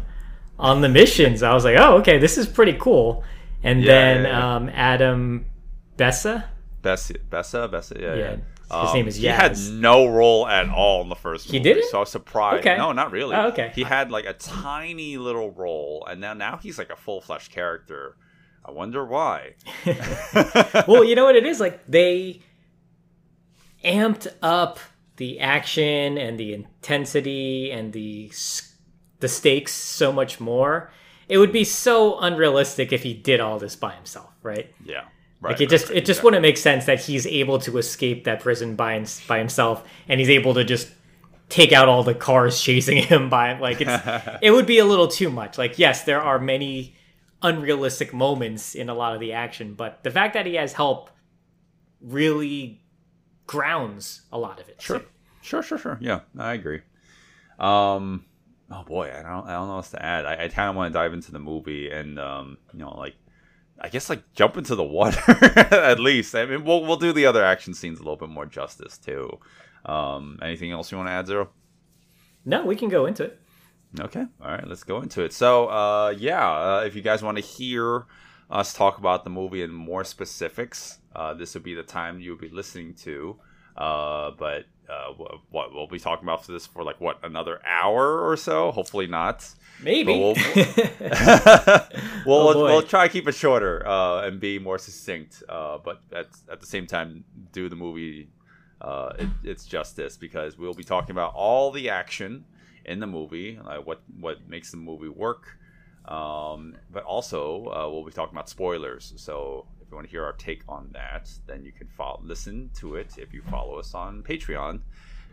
on 0.59 0.81
the 0.81 0.89
missions. 0.89 1.43
I 1.43 1.53
was 1.55 1.65
like, 1.65 1.77
oh, 1.77 1.97
okay, 1.99 2.19
this 2.19 2.39
is 2.39 2.47
pretty 2.47 2.75
cool. 2.75 3.25
And 3.65 3.83
Yeah, 3.83 3.87
then 3.93 4.25
yeah, 4.25 4.29
yeah. 4.31 4.55
um, 4.57 4.69
Adam 4.73 5.47
Bessa. 5.97 6.45
Bessa, 6.83 7.17
Bessa, 7.29 7.69
Bessa, 7.69 8.01
yeah, 8.01 8.15
Yeah, 8.15 8.37
yeah. 8.71 8.85
his 8.85 8.95
name 8.95 9.09
is 9.09 9.17
He 9.17 9.27
had 9.27 9.59
no 9.73 10.07
role 10.07 10.47
at 10.47 10.69
all 10.69 11.03
in 11.03 11.09
the 11.09 11.17
first. 11.17 11.47
He 11.51 11.59
movie, 11.59 11.75
didn't? 11.75 11.91
So 11.91 11.97
I 11.97 12.01
was 12.01 12.11
surprised. 12.11 12.61
Okay. 12.61 12.77
No, 12.77 12.93
not 12.93 13.11
really. 13.11 13.35
Oh, 13.35 13.49
okay. 13.49 13.73
He 13.75 13.83
had 13.83 14.13
like 14.13 14.25
a 14.27 14.35
tiny 14.35 15.17
little 15.17 15.51
role, 15.51 16.07
and 16.09 16.21
now 16.21 16.35
now 16.35 16.59
he's 16.63 16.79
like 16.79 16.91
a 16.91 16.97
full 16.97 17.21
fledged 17.21 17.51
character. 17.51 18.15
I 18.69 18.71
wonder 18.71 19.03
why. 19.03 19.55
well, 20.87 21.03
you 21.03 21.15
know 21.15 21.25
what 21.25 21.37
it 21.37 21.47
is? 21.47 21.59
Like 21.59 21.87
they 21.87 22.43
amped 23.83 24.27
up 24.43 24.79
the 25.17 25.41
action 25.41 26.19
and 26.19 26.39
the 26.39 26.53
intensity 26.53 27.71
and 27.71 27.95
the 27.95 28.31
the 29.21 29.29
stakes 29.29 29.73
so 29.73 30.13
much 30.13 30.39
more. 30.39 30.91
It 31.31 31.39
would 31.39 31.51
be 31.51 31.65
so 31.65 32.19
unrealistic 32.19 32.93
if 32.93 33.03
he 33.03 33.15
did 33.15 33.41
all 33.41 33.59
this 33.59 33.75
by 33.75 33.95
himself, 33.95 34.31
right? 34.43 34.71
Yeah. 34.85 35.05
Right. 35.41 35.53
Like 35.53 35.63
it 35.63 35.71
just 35.71 35.91
it 35.91 36.05
just 36.05 36.23
wouldn't 36.23 36.43
make 36.43 36.59
sense 36.59 36.85
that 36.85 37.01
he's 37.01 37.27
able 37.27 37.59
to 37.61 37.79
escape 37.79 38.25
that 38.25 38.41
prison 38.41 38.77
by 38.77 39.03
by 39.27 39.39
himself 39.39 39.89
and 40.09 40.21
he's 40.21 40.29
able 40.29 40.53
to 40.55 40.65
just 40.65 40.91
take 41.49 41.73
out 41.73 41.89
all 41.89 42.03
the 42.03 42.15
cars 42.15 42.61
chasing 42.63 42.99
him 42.99 43.31
by 43.31 43.59
like 43.59 43.81
it's 43.81 44.39
it 44.43 44.51
would 44.51 44.67
be 44.67 44.79
a 44.79 44.85
little 44.85 45.09
too 45.09 45.31
much. 45.31 45.57
Like 45.57 45.79
yes, 45.79 46.05
there 46.05 46.21
are 46.21 46.39
many 46.39 46.98
unrealistic 47.43 48.13
moments 48.13 48.75
in 48.75 48.89
a 48.89 48.95
lot 48.95 49.15
of 49.15 49.21
the 49.21 49.33
action, 49.33 49.75
but 49.75 50.03
the 50.03 50.11
fact 50.11 50.35
that 50.35 50.47
he 50.47 50.55
has 50.55 50.73
help 50.73 51.11
really 52.01 52.83
grounds 53.47 54.23
a 54.33 54.39
lot 54.39 54.61
of 54.61 54.69
it. 54.69 54.81
Sure. 54.81 55.03
Sure, 55.41 55.63
sure, 55.63 55.79
sure. 55.79 55.99
Yeah, 56.01 56.21
I 56.37 56.53
agree. 56.55 56.83
Um, 57.59 58.25
oh 58.71 58.83
boy, 58.83 59.11
I 59.11 59.23
don't, 59.23 59.47
I 59.47 59.53
don't 59.53 59.69
know 59.69 59.77
what 59.77 59.85
to 59.87 60.05
add. 60.05 60.27
I, 60.27 60.45
I 60.45 60.49
kind 60.49 60.71
of 60.71 60.77
want 60.77 60.93
to 60.93 60.99
dive 60.99 61.13
into 61.13 61.33
the 61.33 61.39
movie 61.39 61.91
and, 61.91 62.19
um, 62.19 62.59
you 62.73 62.81
know, 62.81 62.95
like, 62.97 63.15
I 63.81 63.89
guess 63.89 64.11
like 64.11 64.33
jump 64.35 64.57
into 64.57 64.75
the 64.75 64.85
water 64.85 65.21
at 65.57 66.01
least. 66.01 66.35
I 66.35 66.47
mean, 66.47 66.65
we'll 66.65 66.85
we'll 66.85 66.97
do 66.97 67.13
the 67.13 67.27
other 67.27 67.45
action 67.45 67.75
scenes 67.75 68.01
a 68.01 68.03
little 68.03 68.17
bit 68.17 68.29
more 68.29 68.45
justice 68.45 68.99
too. 68.99 69.39
Um, 69.85 70.39
anything 70.43 70.73
else 70.73 70.91
you 70.91 70.99
want 70.99 71.09
to 71.09 71.13
add, 71.13 71.29
Zero? 71.29 71.51
No, 72.45 72.65
we 72.65 72.75
can 72.75 72.89
go 72.89 73.07
into 73.07 73.23
it. 73.25 73.41
Okay, 73.99 74.25
all 74.43 74.51
right, 74.51 74.67
let's 74.67 74.85
go 74.85 75.01
into 75.01 75.23
it. 75.23 75.33
So, 75.33 75.69
uh, 75.69 76.15
yeah, 76.17 76.47
uh, 76.47 76.83
if 76.87 76.95
you 76.95 77.03
guys 77.03 77.23
want 77.23 77.39
to 77.39 77.43
hear 77.43 78.05
us 78.51 78.75
talk 78.75 78.99
about 78.99 79.25
the 79.25 79.31
movie 79.31 79.63
in 79.63 79.71
more 79.73 80.05
specifics, 80.05 80.99
uh, 81.15 81.35
this 81.35 81.55
would 81.55 81.63
be 81.63 81.75
the 81.75 81.83
time 81.83 82.21
you'll 82.21 82.37
be 82.37 82.51
listening 82.51 82.95
to. 82.95 83.37
Uh, 83.77 84.33
but 84.33 84.67
uh, 84.89 85.13
what 85.51 85.73
we'll 85.73 85.87
be 85.87 85.99
talking 85.99 86.25
about 86.25 86.45
for 86.45 86.53
this 86.53 86.67
for 86.67 86.83
like 86.83 87.01
what 87.01 87.19
another 87.23 87.61
hour 87.67 88.21
or 88.29 88.37
so? 88.37 88.71
Hopefully 88.73 89.07
not. 89.07 89.49
Maybe. 89.83 90.13
But 90.13 90.19
we'll, 90.19 90.35
we'll, 92.27 92.49
Oh, 92.49 92.65
we'll 92.65 92.83
try 92.83 93.07
to 93.07 93.13
keep 93.13 93.29
it 93.29 93.33
shorter 93.33 93.87
uh, 93.87 94.27
and 94.27 94.41
be 94.41 94.59
more 94.59 94.79
succinct, 94.79 95.43
uh, 95.49 95.79
but 95.79 96.03
at, 96.13 96.27
at 96.51 96.61
the 96.61 96.67
same 96.67 96.87
time, 96.87 97.25
do 97.53 97.69
the 97.69 97.77
movie 97.77 98.29
uh, 98.81 99.13
it, 99.19 99.29
its 99.45 99.65
justice 99.65 100.17
because 100.17 100.59
we'll 100.59 100.75
be 100.75 100.85
talking 100.85 101.11
about 101.11 101.33
all 101.35 101.71
the 101.71 101.89
action 101.91 102.45
in 102.89 103.01
the 103.01 103.07
movie, 103.07 103.59
uh, 103.65 103.77
what 103.77 104.03
what 104.19 104.49
makes 104.49 104.71
the 104.71 104.77
movie 104.77 105.09
work, 105.09 105.59
um, 106.07 106.77
but 106.91 107.05
also 107.05 107.67
uh, 107.67 107.89
we'll 107.91 108.05
be 108.05 108.11
talking 108.11 108.35
about 108.35 108.49
spoilers. 108.49 109.13
So 109.17 109.67
if 109.81 109.91
you 109.91 109.97
want 109.97 110.07
to 110.07 110.11
hear 110.11 110.25
our 110.25 110.33
take 110.33 110.63
on 110.69 110.91
that, 110.93 111.31
then 111.47 111.65
you 111.65 111.73
can 111.73 111.87
follow, 111.87 112.21
listen 112.23 112.71
to 112.77 112.97
it 112.97 113.19
if 113.19 113.33
you 113.33 113.43
follow 113.51 113.79
us 113.79 113.95
on 113.95 114.23
Patreon 114.23 114.81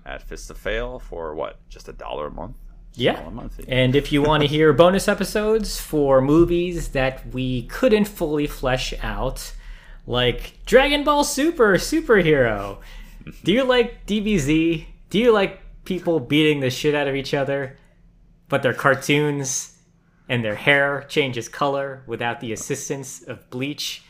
at 0.06 0.22
Fist 0.22 0.50
of 0.52 0.58
Fail 0.58 1.00
for 1.00 1.34
what 1.34 1.58
just 1.70 1.90
a 1.90 1.94
dollar 1.94 2.28
a 2.28 2.32
month. 2.32 2.56
Yeah. 2.94 3.20
A 3.26 3.32
month. 3.32 3.60
And 3.68 3.96
if 3.96 4.12
you 4.12 4.22
want 4.22 4.42
to 4.44 4.48
hear 4.48 4.72
bonus 4.84 5.08
episodes 5.08 5.80
for 5.80 6.22
movies 6.22 6.90
that 6.90 7.26
we 7.34 7.64
couldn't 7.64 8.06
fully 8.06 8.48
flesh 8.48 8.94
out, 9.02 9.54
like 10.08 10.54
Dragon 10.66 11.04
Ball 11.04 11.24
Super 11.24 11.74
superhero? 11.76 12.78
Do 13.44 13.52
you 13.52 13.64
like 13.64 14.06
DBZ? 14.06 14.86
Do 15.10 15.20
you 15.20 15.32
like 15.32 15.60
people 15.86 16.20
beating 16.20 16.60
the 16.60 16.70
shit 16.70 16.96
out 16.96 17.08
of 17.08 17.16
each 17.16 17.34
other, 17.34 17.78
but 18.50 18.62
they're 18.64 18.74
cartoons 18.74 19.78
and 20.28 20.44
their 20.44 20.56
hair 20.56 21.06
changes 21.08 21.48
color 21.48 22.04
without 22.08 22.40
the 22.40 22.52
assistance 22.52 23.22
of 23.22 23.50
bleach? 23.50 24.04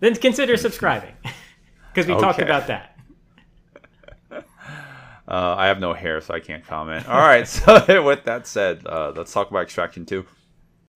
Then 0.00 0.14
consider 0.16 0.56
subscribing 0.56 1.14
because 1.94 2.06
we 2.06 2.14
talked 2.14 2.40
about 2.40 2.66
that. 2.66 2.88
Uh, 5.28 5.54
I 5.56 5.68
have 5.68 5.78
no 5.78 5.94
hair, 5.94 6.20
so 6.20 6.34
I 6.34 6.40
can't 6.40 6.66
comment. 6.66 7.08
All 7.08 7.20
right, 7.20 7.46
so 7.48 8.02
with 8.02 8.24
that 8.24 8.46
said, 8.46 8.84
uh, 8.84 9.12
let's 9.16 9.32
talk 9.32 9.48
about 9.48 9.62
Extraction 9.62 10.04
2. 10.04 10.26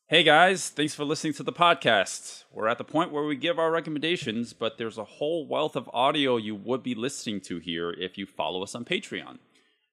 Hey 0.09 0.23
guys, 0.25 0.69
thanks 0.69 0.95
for 0.95 1.05
listening 1.05 1.33
to 1.35 1.43
the 1.43 1.53
podcast. 1.53 2.45
We're 2.53 2.69
at 2.69 2.79
the 2.79 2.85
point 2.85 3.13
where 3.13 3.25
we 3.25 3.35
give 3.35 3.59
our 3.59 3.71
recommendations, 3.71 4.53
but 4.53 4.79
there's 4.79 4.99
a 4.99 5.05
whole 5.05 5.49
wealth 5.49 5.75
of 5.75 5.89
audio 5.93 6.37
you 6.37 6.55
would 6.55 6.83
be 6.83 6.95
listening 6.95 7.41
to 7.43 7.59
here 7.59 7.91
if 7.93 8.19
you 8.19 8.27
follow 8.27 8.63
us 8.63 8.75
on 8.75 8.85
Patreon. 8.85 9.39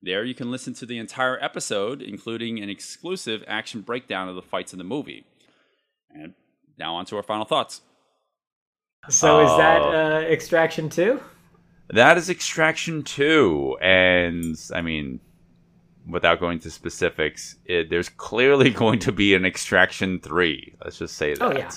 There 0.05 0.25
you 0.25 0.35
can 0.35 0.51
listen 0.51 0.73
to 0.75 0.85
the 0.85 0.97
entire 0.97 1.41
episode, 1.41 2.01
including 2.01 2.59
an 2.61 2.69
exclusive 2.69 3.41
action 3.47 3.79
breakdown 3.81 4.27
of 4.27 4.35
the 4.35 4.41
fights 4.41 4.73
in 4.73 4.77
the 4.77 4.83
movie. 4.83 5.25
And 6.13 6.33
now 6.77 6.95
on 6.95 7.05
to 7.05 7.15
our 7.15 7.23
final 7.23 7.45
thoughts. 7.45 7.81
So 9.09 9.41
is 9.45 9.57
that 9.57 9.81
Oh. 9.81 9.91
uh, 9.91 10.19
Extraction 10.21 10.89
2? 10.89 11.19
That 11.89 12.17
is 12.17 12.29
Extraction 12.29 13.03
2. 13.03 13.77
And, 13.81 14.57
I 14.73 14.81
mean, 14.81 15.21
without 16.07 16.39
going 16.41 16.59
to 16.59 16.71
specifics, 16.71 17.55
it, 17.65 17.89
there's 17.89 18.09
clearly 18.09 18.69
going 18.83 18.99
to 18.99 19.13
be 19.13 19.35
an 19.35 19.45
Extraction 19.45 20.19
3. 20.19 20.75
Let's 20.83 20.97
just 20.97 21.15
say 21.15 21.33
that. 21.33 21.41
Oh, 21.41 21.57
yeah. 21.57 21.71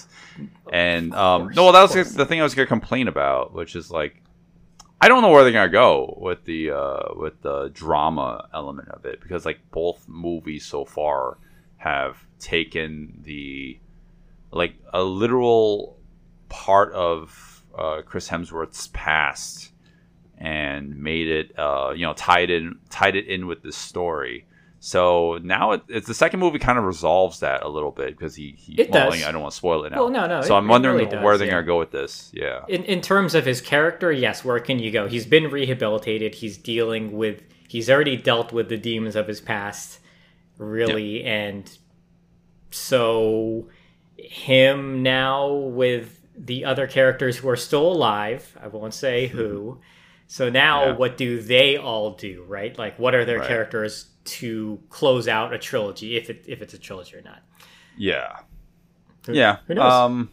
And, 0.72 1.14
um, 1.14 1.42
course, 1.42 1.56
no, 1.56 1.64
well, 1.64 1.72
that 1.72 1.84
of 1.84 1.94
was 1.96 2.14
the 2.14 2.26
thing 2.26 2.40
I 2.40 2.42
was 2.42 2.54
going 2.56 2.66
to 2.66 2.68
complain 2.68 3.06
about, 3.06 3.54
which 3.54 3.76
is 3.76 3.88
like, 3.90 4.20
I 5.00 5.08
don't 5.08 5.22
know 5.22 5.28
where 5.28 5.44
they're 5.44 5.52
gonna 5.52 5.68
go 5.68 6.16
with 6.20 6.44
the 6.44 6.70
uh, 6.70 7.14
with 7.14 7.42
the 7.42 7.68
drama 7.72 8.48
element 8.54 8.88
of 8.88 9.04
it 9.04 9.20
because 9.20 9.44
like 9.44 9.60
both 9.70 10.08
movies 10.08 10.64
so 10.64 10.84
far 10.84 11.38
have 11.76 12.16
taken 12.38 13.20
the 13.22 13.78
like 14.50 14.74
a 14.92 15.02
literal 15.02 15.98
part 16.48 16.92
of 16.94 17.64
uh, 17.76 18.02
Chris 18.06 18.28
Hemsworth's 18.28 18.88
past 18.88 19.72
and 20.38 20.96
made 20.96 21.28
it 21.28 21.58
uh, 21.58 21.92
you 21.94 22.06
know 22.06 22.14
tied 22.14 22.50
in 22.50 22.78
tied 22.88 23.16
it 23.16 23.26
in 23.26 23.46
with 23.46 23.62
this 23.62 23.76
story. 23.76 24.46
So 24.78 25.38
now 25.42 25.72
it, 25.72 25.82
it's 25.88 26.06
the 26.06 26.14
second 26.14 26.40
movie 26.40 26.58
kind 26.58 26.78
of 26.78 26.84
resolves 26.84 27.40
that 27.40 27.62
a 27.62 27.68
little 27.68 27.90
bit 27.90 28.16
because 28.16 28.34
he, 28.34 28.54
he 28.58 28.74
It 28.74 28.90
well, 28.90 29.10
does. 29.10 29.24
I 29.24 29.32
don't 29.32 29.40
want 29.40 29.52
to 29.52 29.56
spoil 29.56 29.84
it 29.84 29.90
now. 29.90 29.98
Well, 29.98 30.10
no, 30.10 30.26
no, 30.26 30.42
So 30.42 30.54
it- 30.54 30.58
I'm 30.58 30.68
wondering 30.68 30.96
really 30.96 31.10
does, 31.10 31.24
where 31.24 31.38
they're 31.38 31.46
yeah. 31.46 31.54
gonna 31.54 31.66
go 31.66 31.78
with 31.78 31.90
this. 31.90 32.30
Yeah. 32.34 32.64
in 32.68 32.84
in 32.84 33.00
terms 33.00 33.34
of 33.34 33.46
his 33.46 33.60
character, 33.60 34.12
yes, 34.12 34.44
where 34.44 34.60
can 34.60 34.78
you 34.78 34.90
go? 34.90 35.08
He's 35.08 35.26
been 35.26 35.50
rehabilitated. 35.50 36.36
He's 36.36 36.56
dealing 36.58 37.12
with. 37.16 37.42
He's 37.68 37.90
already 37.90 38.16
dealt 38.16 38.52
with 38.52 38.68
the 38.68 38.76
demons 38.76 39.16
of 39.16 39.26
his 39.26 39.40
past, 39.40 39.98
really, 40.58 41.24
and 41.24 41.68
so 42.70 43.68
him 44.16 45.02
now 45.02 45.52
with 45.52 46.20
the 46.38 46.64
other 46.64 46.86
characters 46.86 47.38
who 47.38 47.48
are 47.48 47.56
still 47.56 47.90
alive. 47.90 48.56
I 48.62 48.68
won't 48.68 48.94
say 48.94 49.26
mm-hmm. 49.28 49.36
who. 49.38 49.80
So 50.26 50.48
now. 50.50 50.86
Yeah. 50.86 50.92
what 50.96 51.16
do 51.16 51.40
they 51.40 51.76
all 51.76 52.12
do? 52.12 52.44
Right? 52.48 52.76
Like, 52.78 52.98
what 52.98 53.14
are 53.14 53.24
their 53.24 53.38
Right. 53.38 53.48
characters 53.48 54.06
to 54.24 54.80
close 54.90 55.28
out 55.28 55.52
a 55.52 55.58
trilogy, 55.58 56.16
if 56.16 56.28
it 56.30 56.44
if 56.48 56.60
it's 56.62 56.74
a 56.74 56.78
trilogy 56.78 57.16
or 57.16 57.22
not? 57.22 57.42
Yeah. 57.96 58.40
Who- 59.26 59.34
Yeah. 59.34 59.58
Who 59.66 59.74
knows? 59.74 59.92
Um 59.92 60.30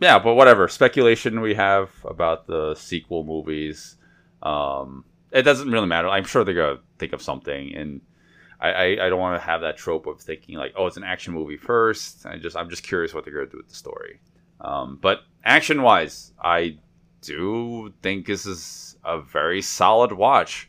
yeah, 0.00 0.18
but 0.18 0.34
whatever. 0.34 0.66
Speculation 0.68 1.40
we 1.40 1.54
have 1.54 1.90
about 2.04 2.46
the 2.46 2.74
sequel 2.74 3.24
movies. 3.24 3.96
Um 4.42 5.04
it 5.30 5.42
doesn't 5.42 5.70
really 5.70 5.86
matter. 5.86 6.08
I'm 6.08 6.24
sure 6.24 6.44
they're 6.44 6.54
gonna 6.54 6.80
think 6.98 7.12
of 7.12 7.22
something 7.22 7.74
and 7.74 8.00
I, 8.60 8.70
I, 8.70 8.84
I 9.06 9.08
don't 9.10 9.18
want 9.20 9.38
to 9.40 9.44
have 9.46 9.60
that 9.62 9.76
trope 9.76 10.06
of 10.06 10.20
thinking 10.20 10.56
like, 10.56 10.72
oh, 10.76 10.86
it's 10.86 10.96
an 10.96 11.04
action 11.04 11.34
movie 11.34 11.56
first. 11.56 12.24
I 12.24 12.36
just 12.36 12.56
I'm 12.56 12.70
just 12.70 12.82
curious 12.82 13.12
what 13.14 13.24
they're 13.24 13.34
gonna 13.34 13.46
do 13.46 13.58
with 13.58 13.68
the 13.68 13.74
story. 13.74 14.20
Um, 14.60 14.98
but 15.02 15.20
action 15.44 15.82
wise, 15.82 16.32
I 16.42 16.78
do 17.24 17.92
think 18.02 18.26
this 18.26 18.46
is 18.46 18.96
a 19.04 19.20
very 19.20 19.62
solid 19.62 20.12
watch. 20.12 20.68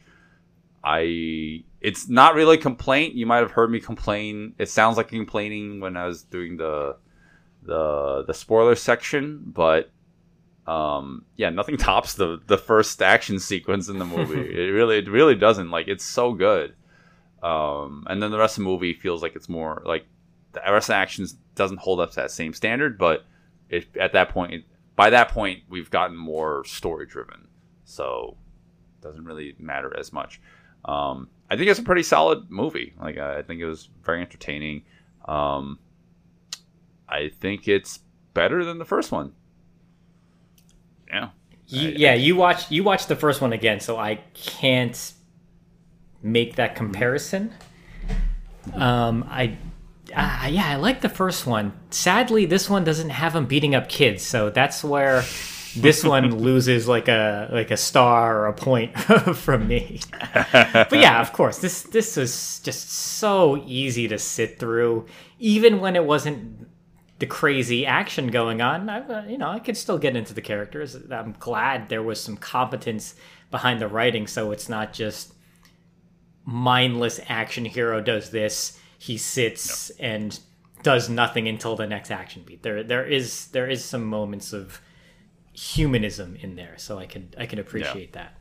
I 0.84 1.64
it's 1.82 2.08
not 2.08 2.36
really 2.36 2.58
a 2.58 2.62
complaint. 2.62 3.16
You 3.16 3.26
might 3.26 3.38
have 3.38 3.52
heard 3.52 3.72
me 3.72 3.80
complain. 3.80 4.54
It 4.58 4.70
sounds 4.70 4.98
like 4.98 5.08
complaining 5.08 5.80
when 5.80 5.98
I 5.98 6.06
was 6.06 6.24
doing 6.24 6.58
the 6.58 6.98
the 7.64 8.24
the 8.26 8.34
spoiler 8.34 8.76
section, 8.76 9.44
but 9.46 9.90
um 10.68 11.26
yeah, 11.36 11.50
nothing 11.50 11.78
tops 11.90 12.14
the 12.14 12.40
the 12.48 12.58
first 12.58 13.02
action 13.02 13.40
sequence 13.40 13.90
in 13.90 13.98
the 13.98 14.06
movie. 14.06 14.40
it 14.64 14.72
really 14.72 15.00
it 15.00 15.10
really 15.10 15.36
doesn't. 15.36 15.72
Like 15.72 15.88
it's 15.88 16.06
so 16.06 16.34
good. 16.34 16.76
Um 17.42 18.06
and 18.08 18.22
then 18.22 18.32
the 18.32 18.38
rest 18.38 18.58
of 18.58 18.64
the 18.64 18.70
movie 18.70 18.94
feels 18.94 19.22
like 19.22 19.36
it's 19.36 19.50
more 19.50 19.82
like 19.86 20.06
the 20.54 20.62
rest 20.72 20.90
of 20.90 20.94
the 20.94 20.98
actions 20.98 21.36
doesn't 21.56 21.80
hold 21.80 22.00
up 22.00 22.12
to 22.12 22.16
that 22.18 22.32
same 22.32 22.54
standard, 22.54 22.98
but 22.98 23.26
it, 23.70 23.88
at 24.00 24.14
that 24.14 24.30
point 24.30 24.64
by 24.96 25.10
that 25.10 25.30
point 25.30 25.64
we've 25.70 25.90
gotten 25.90 26.16
more 26.16 26.64
story 26.66 27.06
driven. 27.06 27.48
So 27.84 28.38
it 29.00 29.04
doesn't 29.06 29.26
really 29.26 29.56
matter 29.60 29.96
as 29.98 30.12
much. 30.14 30.42
Um, 30.86 31.30
I 31.50 31.56
think 31.56 31.70
it's 31.70 31.80
a 31.80 31.84
pretty 31.84 32.04
solid 32.04 32.50
movie. 32.50 32.94
Like 33.00 33.18
I 33.18 33.42
think 33.44 33.62
it 33.62 33.66
was 33.66 33.90
very 34.04 34.22
entertaining. 34.22 34.84
Um, 35.26 35.80
I 37.08 37.30
think 37.30 37.68
it's 37.68 38.00
better 38.34 38.64
than 38.66 38.78
the 38.80 38.86
first 38.86 39.12
one. 39.12 39.34
Yeah. 41.08 41.30
You, 41.68 41.90
I- 41.90 41.94
yeah, 41.94 42.14
you 42.14 42.36
watch 42.36 42.70
you 42.72 42.84
watch 42.84 43.08
the 43.08 43.16
first 43.16 43.42
one 43.42 43.54
again, 43.54 43.80
so 43.80 43.98
I 43.98 44.16
can't 44.34 45.14
make 46.22 46.56
that 46.56 46.76
comparison. 46.76 47.54
Um, 48.74 49.24
I, 49.30 49.58
uh, 50.14 50.48
yeah, 50.50 50.68
I 50.68 50.76
like 50.76 51.02
the 51.02 51.10
first 51.10 51.48
one. 51.48 51.74
Sadly, 51.90 52.46
this 52.46 52.70
one 52.70 52.84
doesn't 52.84 53.10
have 53.10 53.36
him 53.36 53.46
beating 53.46 53.76
up 53.76 53.90
kids, 53.90 54.24
so 54.24 54.50
that's 54.50 54.84
where 54.84 55.24
this 55.76 56.04
one 56.04 56.40
loses 56.40 56.88
like 56.88 57.08
a 57.08 57.50
like 57.52 57.72
a 57.72 57.78
star 57.78 58.40
or 58.40 58.48
a 58.48 58.54
point 58.54 58.98
from 59.36 59.68
me. 59.68 60.02
but 60.34 60.94
yeah, 60.94 61.22
of 61.22 61.34
course, 61.34 61.60
this 61.60 61.84
this 61.84 62.18
was 62.18 62.60
just 62.60 62.90
so 62.90 63.64
easy 63.66 64.08
to 64.08 64.18
sit 64.18 64.60
through, 64.60 65.06
even 65.40 65.80
when 65.80 65.96
it 65.96 66.06
wasn't 66.06 66.68
the 67.20 67.26
crazy 67.26 67.86
action 67.86 68.28
going 68.28 68.62
on. 68.62 68.90
I, 68.90 69.00
uh, 69.00 69.26
you 69.26 69.38
know, 69.38 69.50
I 69.50 69.60
could 69.60 69.78
still 69.78 69.98
get 69.98 70.16
into 70.16 70.34
the 70.34 70.42
characters. 70.42 70.98
I'm 71.10 71.36
glad 71.40 71.90
there 71.90 72.04
was 72.04 72.20
some 72.20 72.38
competence 72.38 73.16
behind 73.52 73.80
the 73.80 73.88
writing, 73.88 74.28
so 74.28 74.52
it's 74.52 74.68
not 74.68 74.94
just 74.94 75.34
mindless 76.46 77.20
action 77.28 77.66
hero 77.66 78.02
does 78.02 78.30
this, 78.30 78.80
he 78.98 79.18
sits 79.18 79.90
and 79.92 80.40
does 80.84 81.10
nothing 81.10 81.48
until 81.48 81.76
the 81.76 81.88
next 81.88 82.12
action 82.12 82.44
beat. 82.46 82.62
There, 82.62 82.84
there 82.84 83.06
is 83.06 83.48
there 83.48 83.70
is 83.70 83.84
some 83.84 84.06
moments 84.06 84.54
of 84.54 84.82
humanism 85.54 86.36
in 86.36 86.56
there, 86.56 86.76
so 86.78 87.00
I 87.00 87.06
can 87.06 87.30
I 87.38 87.46
can 87.46 87.60
appreciate 87.60 88.14
that. 88.14 88.38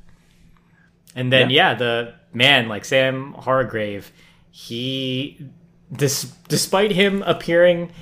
And 1.14 1.32
then 1.32 1.50
yeah. 1.50 1.74
the 1.74 2.14
man 2.32 2.68
like 2.68 2.84
Sam 2.84 3.34
Hargrave, 3.34 4.10
he 4.50 5.48
dis- 5.92 6.32
despite 6.48 6.90
him 6.90 7.22
appearing 7.22 7.92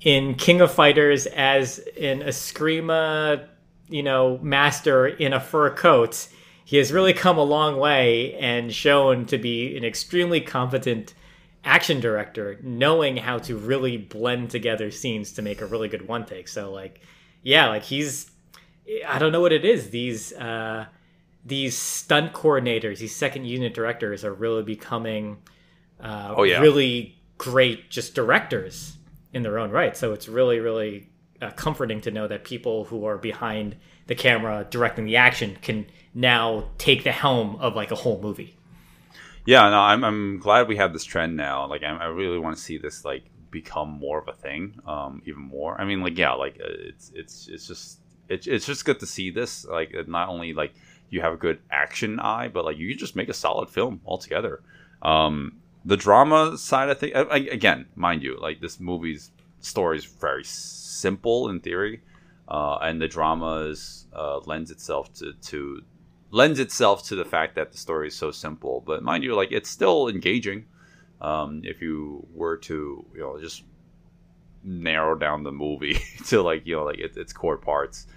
in 0.00 0.34
King 0.34 0.60
of 0.60 0.72
Fighters 0.72 1.26
as 1.26 1.78
an 2.00 2.22
Eskrima, 2.22 3.46
you 3.88 4.02
know, 4.02 4.38
master 4.42 5.06
in 5.06 5.32
a 5.32 5.40
fur 5.40 5.70
coat, 5.70 6.28
he 6.64 6.78
has 6.78 6.92
really 6.92 7.12
come 7.12 7.38
a 7.38 7.44
long 7.44 7.78
way 7.78 8.34
and 8.34 8.72
shown 8.72 9.26
to 9.26 9.38
be 9.38 9.76
an 9.76 9.84
extremely 9.84 10.40
competent 10.40 11.14
action 11.64 12.00
director, 12.00 12.58
knowing 12.62 13.16
how 13.16 13.38
to 13.38 13.56
really 13.56 13.96
blend 13.96 14.50
together 14.50 14.90
scenes 14.90 15.32
to 15.32 15.42
make 15.42 15.60
a 15.60 15.66
really 15.66 15.88
good 15.88 16.08
one 16.08 16.24
take. 16.26 16.48
So 16.48 16.72
like, 16.72 17.00
yeah, 17.42 17.68
like 17.68 17.82
he's 17.84 18.30
I 19.06 19.18
don't 19.18 19.32
know 19.32 19.40
what 19.40 19.52
it 19.52 19.64
is. 19.64 19.90
These 19.90 20.32
uh 20.32 20.86
these 21.44 21.76
stunt 21.76 22.32
coordinators, 22.32 22.98
these 22.98 23.14
second 23.14 23.46
unit 23.46 23.74
directors 23.74 24.24
are 24.24 24.32
really 24.32 24.62
becoming 24.62 25.38
uh, 26.00 26.34
Oh, 26.36 26.42
yeah. 26.44 26.60
really 26.60 27.16
great 27.38 27.90
just 27.90 28.14
directors 28.14 28.96
in 29.32 29.42
their 29.42 29.58
own 29.58 29.70
right. 29.70 29.96
So 29.96 30.12
it's 30.12 30.28
really, 30.28 30.60
really 30.60 31.08
uh, 31.40 31.50
comforting 31.50 32.00
to 32.02 32.10
know 32.10 32.28
that 32.28 32.44
people 32.44 32.84
who 32.84 33.04
are 33.06 33.18
behind 33.18 33.76
the 34.06 34.14
camera 34.14 34.66
directing 34.70 35.04
the 35.04 35.16
action 35.16 35.58
can 35.62 35.86
now 36.14 36.68
take 36.78 37.02
the 37.02 37.12
helm 37.12 37.56
of 37.56 37.74
like 37.74 37.90
a 37.90 37.96
whole 37.96 38.20
movie. 38.20 38.56
Yeah, 39.44 39.68
no, 39.70 39.80
I'm 39.80 40.04
I'm 40.04 40.38
glad 40.38 40.68
we 40.68 40.76
have 40.76 40.92
this 40.92 41.04
trend 41.04 41.36
now. 41.36 41.66
Like, 41.66 41.82
I, 41.82 41.88
I 41.96 42.04
really 42.06 42.38
want 42.38 42.56
to 42.56 42.62
see 42.62 42.78
this 42.78 43.04
like 43.04 43.24
become 43.50 43.90
more 43.90 44.18
of 44.18 44.28
a 44.28 44.32
thing, 44.32 44.78
um, 44.86 45.22
even 45.26 45.42
more. 45.42 45.80
I 45.80 45.84
mean, 45.84 46.00
like, 46.00 46.16
yeah, 46.16 46.32
like 46.32 46.56
uh, 46.60 46.68
it's 46.68 47.10
it's 47.14 47.48
it's 47.48 47.66
just 47.66 48.00
it's 48.28 48.46
it's 48.46 48.66
just 48.66 48.84
good 48.84 49.00
to 49.00 49.06
see 49.06 49.30
this. 49.30 49.64
Like, 49.64 49.92
not 50.06 50.28
only 50.28 50.54
like 50.54 50.74
you 51.10 51.20
have 51.22 51.32
a 51.32 51.36
good 51.36 51.60
action 51.70 52.20
eye, 52.20 52.48
but 52.48 52.64
like 52.64 52.78
you 52.78 52.94
just 52.94 53.16
make 53.16 53.28
a 53.28 53.34
solid 53.34 53.68
film 53.68 54.00
altogether. 54.06 54.62
Um, 55.02 55.58
the 55.84 55.96
drama 55.96 56.56
side, 56.56 56.88
I 56.88 56.94
think, 56.94 57.14
again, 57.14 57.86
mind 57.96 58.22
you, 58.22 58.38
like 58.40 58.60
this 58.60 58.78
movie's 58.78 59.32
story 59.60 59.98
is 59.98 60.04
very 60.04 60.44
simple 60.44 61.48
in 61.50 61.60
theory. 61.60 62.02
uh, 62.48 62.76
and 62.82 63.00
the 63.00 63.08
drama 63.08 63.74
uh, 64.12 64.38
lends 64.40 64.70
itself 64.70 65.12
to, 65.14 65.32
to 65.42 65.82
lends 66.32 66.58
itself 66.58 67.04
to 67.04 67.14
the 67.14 67.24
fact 67.24 67.54
that 67.54 67.70
the 67.70 67.78
story 67.78 68.08
is 68.08 68.16
so 68.16 68.32
simple. 68.32 68.82
But 68.84 69.04
mind 69.04 69.22
you, 69.22 69.36
like 69.36 69.52
it's 69.52 69.70
still 69.70 70.08
engaging. 70.08 70.64
Um, 71.20 71.60
if 71.62 71.80
you 71.80 72.26
were 72.32 72.56
to 72.56 73.06
you 73.14 73.20
know 73.20 73.38
just 73.40 73.62
narrow 74.64 75.16
down 75.16 75.44
the 75.44 75.52
movie 75.52 75.98
to 76.26 76.42
like 76.42 76.66
you 76.66 76.76
know 76.76 76.84
like 76.84 76.98
it, 76.98 77.16
its 77.16 77.32
core 77.32 77.58
parts. 77.58 78.08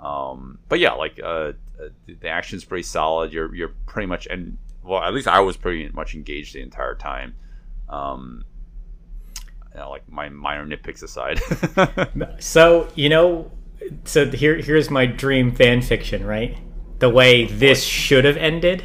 Um, 0.00 0.58
but 0.68 0.80
yeah, 0.80 0.92
like 0.92 1.20
uh, 1.22 1.52
uh, 1.80 1.88
the 2.06 2.28
action's 2.28 2.64
pretty 2.64 2.82
solid. 2.82 3.32
You're 3.32 3.54
you're 3.54 3.74
pretty 3.86 4.06
much 4.06 4.26
and 4.26 4.58
well, 4.82 5.02
at 5.02 5.12
least 5.12 5.28
I 5.28 5.40
was 5.40 5.56
pretty 5.56 5.88
much 5.90 6.14
engaged 6.14 6.54
the 6.54 6.62
entire 6.62 6.94
time. 6.94 7.34
Um, 7.88 8.44
you 9.74 9.80
know, 9.80 9.90
like 9.90 10.08
my 10.08 10.30
minor 10.30 10.66
nitpicks 10.66 11.02
aside. 11.02 11.40
So 12.40 12.88
you 12.94 13.08
know, 13.10 13.50
so 14.04 14.30
here 14.30 14.56
here's 14.56 14.90
my 14.90 15.04
dream 15.04 15.52
fan 15.52 15.82
fiction, 15.82 16.24
right? 16.24 16.56
The 16.98 17.08
way 17.08 17.46
this 17.46 17.82
should 17.84 18.24
have 18.24 18.36
ended. 18.36 18.84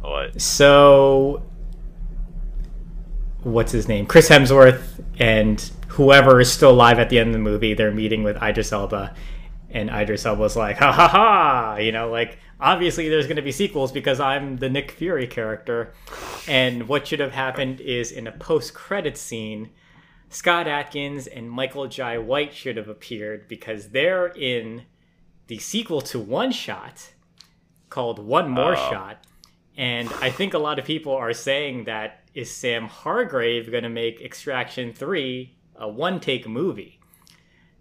what? 0.00 0.40
So, 0.40 1.42
what's 3.42 3.72
his 3.72 3.88
name? 3.88 4.06
Chris 4.06 4.28
Hemsworth 4.28 5.04
and 5.18 5.70
whoever 5.88 6.40
is 6.40 6.50
still 6.50 6.70
alive 6.70 6.98
at 6.98 7.10
the 7.10 7.18
end 7.18 7.28
of 7.28 7.32
the 7.34 7.38
movie. 7.38 7.74
They're 7.74 7.92
meeting 7.92 8.22
with 8.22 8.42
Idris 8.42 8.72
Elba, 8.72 9.14
and 9.70 9.90
Idris 9.90 10.24
Elba's 10.24 10.56
like, 10.56 10.78
"Ha 10.78 10.90
ha 10.90 11.08
ha!" 11.08 11.76
You 11.76 11.92
know, 11.92 12.10
like 12.10 12.38
obviously 12.60 13.08
there's 13.08 13.26
going 13.26 13.36
to 13.36 13.42
be 13.42 13.52
sequels 13.52 13.92
because 13.92 14.20
I'm 14.20 14.56
the 14.56 14.70
Nick 14.70 14.92
Fury 14.92 15.26
character. 15.26 15.92
And 16.48 16.88
what 16.88 17.06
should 17.06 17.20
have 17.20 17.32
happened 17.32 17.80
is 17.80 18.12
in 18.12 18.26
a 18.26 18.32
post-credit 18.32 19.16
scene. 19.18 19.70
Scott 20.28 20.66
Adkins 20.66 21.26
and 21.26 21.50
Michael 21.50 21.88
Jai 21.88 22.16
White 22.16 22.54
should 22.54 22.78
have 22.78 22.88
appeared 22.88 23.48
because 23.48 23.90
they're 23.90 24.28
in 24.28 24.84
the 25.52 25.58
sequel 25.58 26.00
to 26.00 26.18
One 26.18 26.50
Shot 26.50 27.10
called 27.90 28.18
One 28.18 28.48
More 28.48 28.74
Shot. 28.74 29.22
And 29.76 30.10
I 30.22 30.30
think 30.30 30.54
a 30.54 30.58
lot 30.58 30.78
of 30.78 30.86
people 30.86 31.12
are 31.12 31.34
saying 31.34 31.84
that 31.84 32.20
is 32.32 32.50
Sam 32.50 32.86
Hargrave 32.86 33.70
going 33.70 33.82
to 33.82 33.90
make 33.90 34.22
Extraction 34.22 34.94
3 34.94 35.54
a 35.76 35.86
one 35.86 36.20
take 36.20 36.48
movie? 36.48 37.00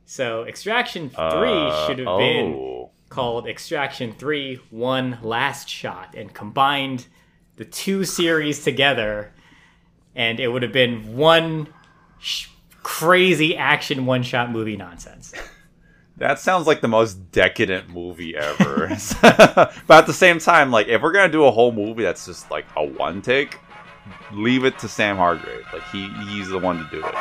So 0.06 0.44
Extraction 0.44 1.12
3 1.12 1.18
Uh, 1.18 1.88
should 1.88 2.00
have 2.00 2.18
been 2.18 2.54
oh. 2.56 2.92
called 3.08 3.48
Extraction 3.48 4.12
3 4.20 4.60
One 4.70 5.20
Last 5.22 5.70
Shot 5.70 6.14
and 6.14 6.34
combined 6.34 7.08
the 7.56 7.64
two 7.64 8.04
series 8.04 8.66
together 8.66 9.32
and 10.14 10.42
it 10.42 10.50
would 10.50 10.64
have 10.64 10.74
been 10.74 11.16
one 11.16 11.70
sh- 12.20 12.50
crazy 12.84 13.56
action 13.56 14.06
one 14.06 14.24
shot 14.24 14.52
movie 14.52 14.76
nonsense. 14.76 15.34
That 16.22 16.38
sounds 16.38 16.68
like 16.68 16.82
the 16.82 16.88
most 16.88 17.32
decadent 17.32 17.90
movie 17.90 18.38
ever. 18.38 18.90
but 19.24 19.90
at 19.90 20.06
the 20.06 20.14
same 20.14 20.38
time, 20.38 20.70
like 20.70 20.88
if 20.88 21.02
we're 21.02 21.14
gonna 21.14 21.32
do 21.32 21.46
a 21.46 21.52
whole 21.52 21.72
movie 21.72 22.04
that's 22.04 22.28
just 22.28 22.52
like 22.52 22.68
a 22.78 22.86
one 22.86 23.24
take, 23.24 23.58
leave 24.32 24.64
it 24.64 24.78
to 24.78 24.88
Sam 24.88 25.18
Hargrave. 25.18 25.66
Like 25.74 25.82
he 25.92 26.10
he's 26.28 26.50
the 26.50 26.60
one 26.60 26.78
to 26.78 26.88
do 26.92 27.04
it. 27.04 27.16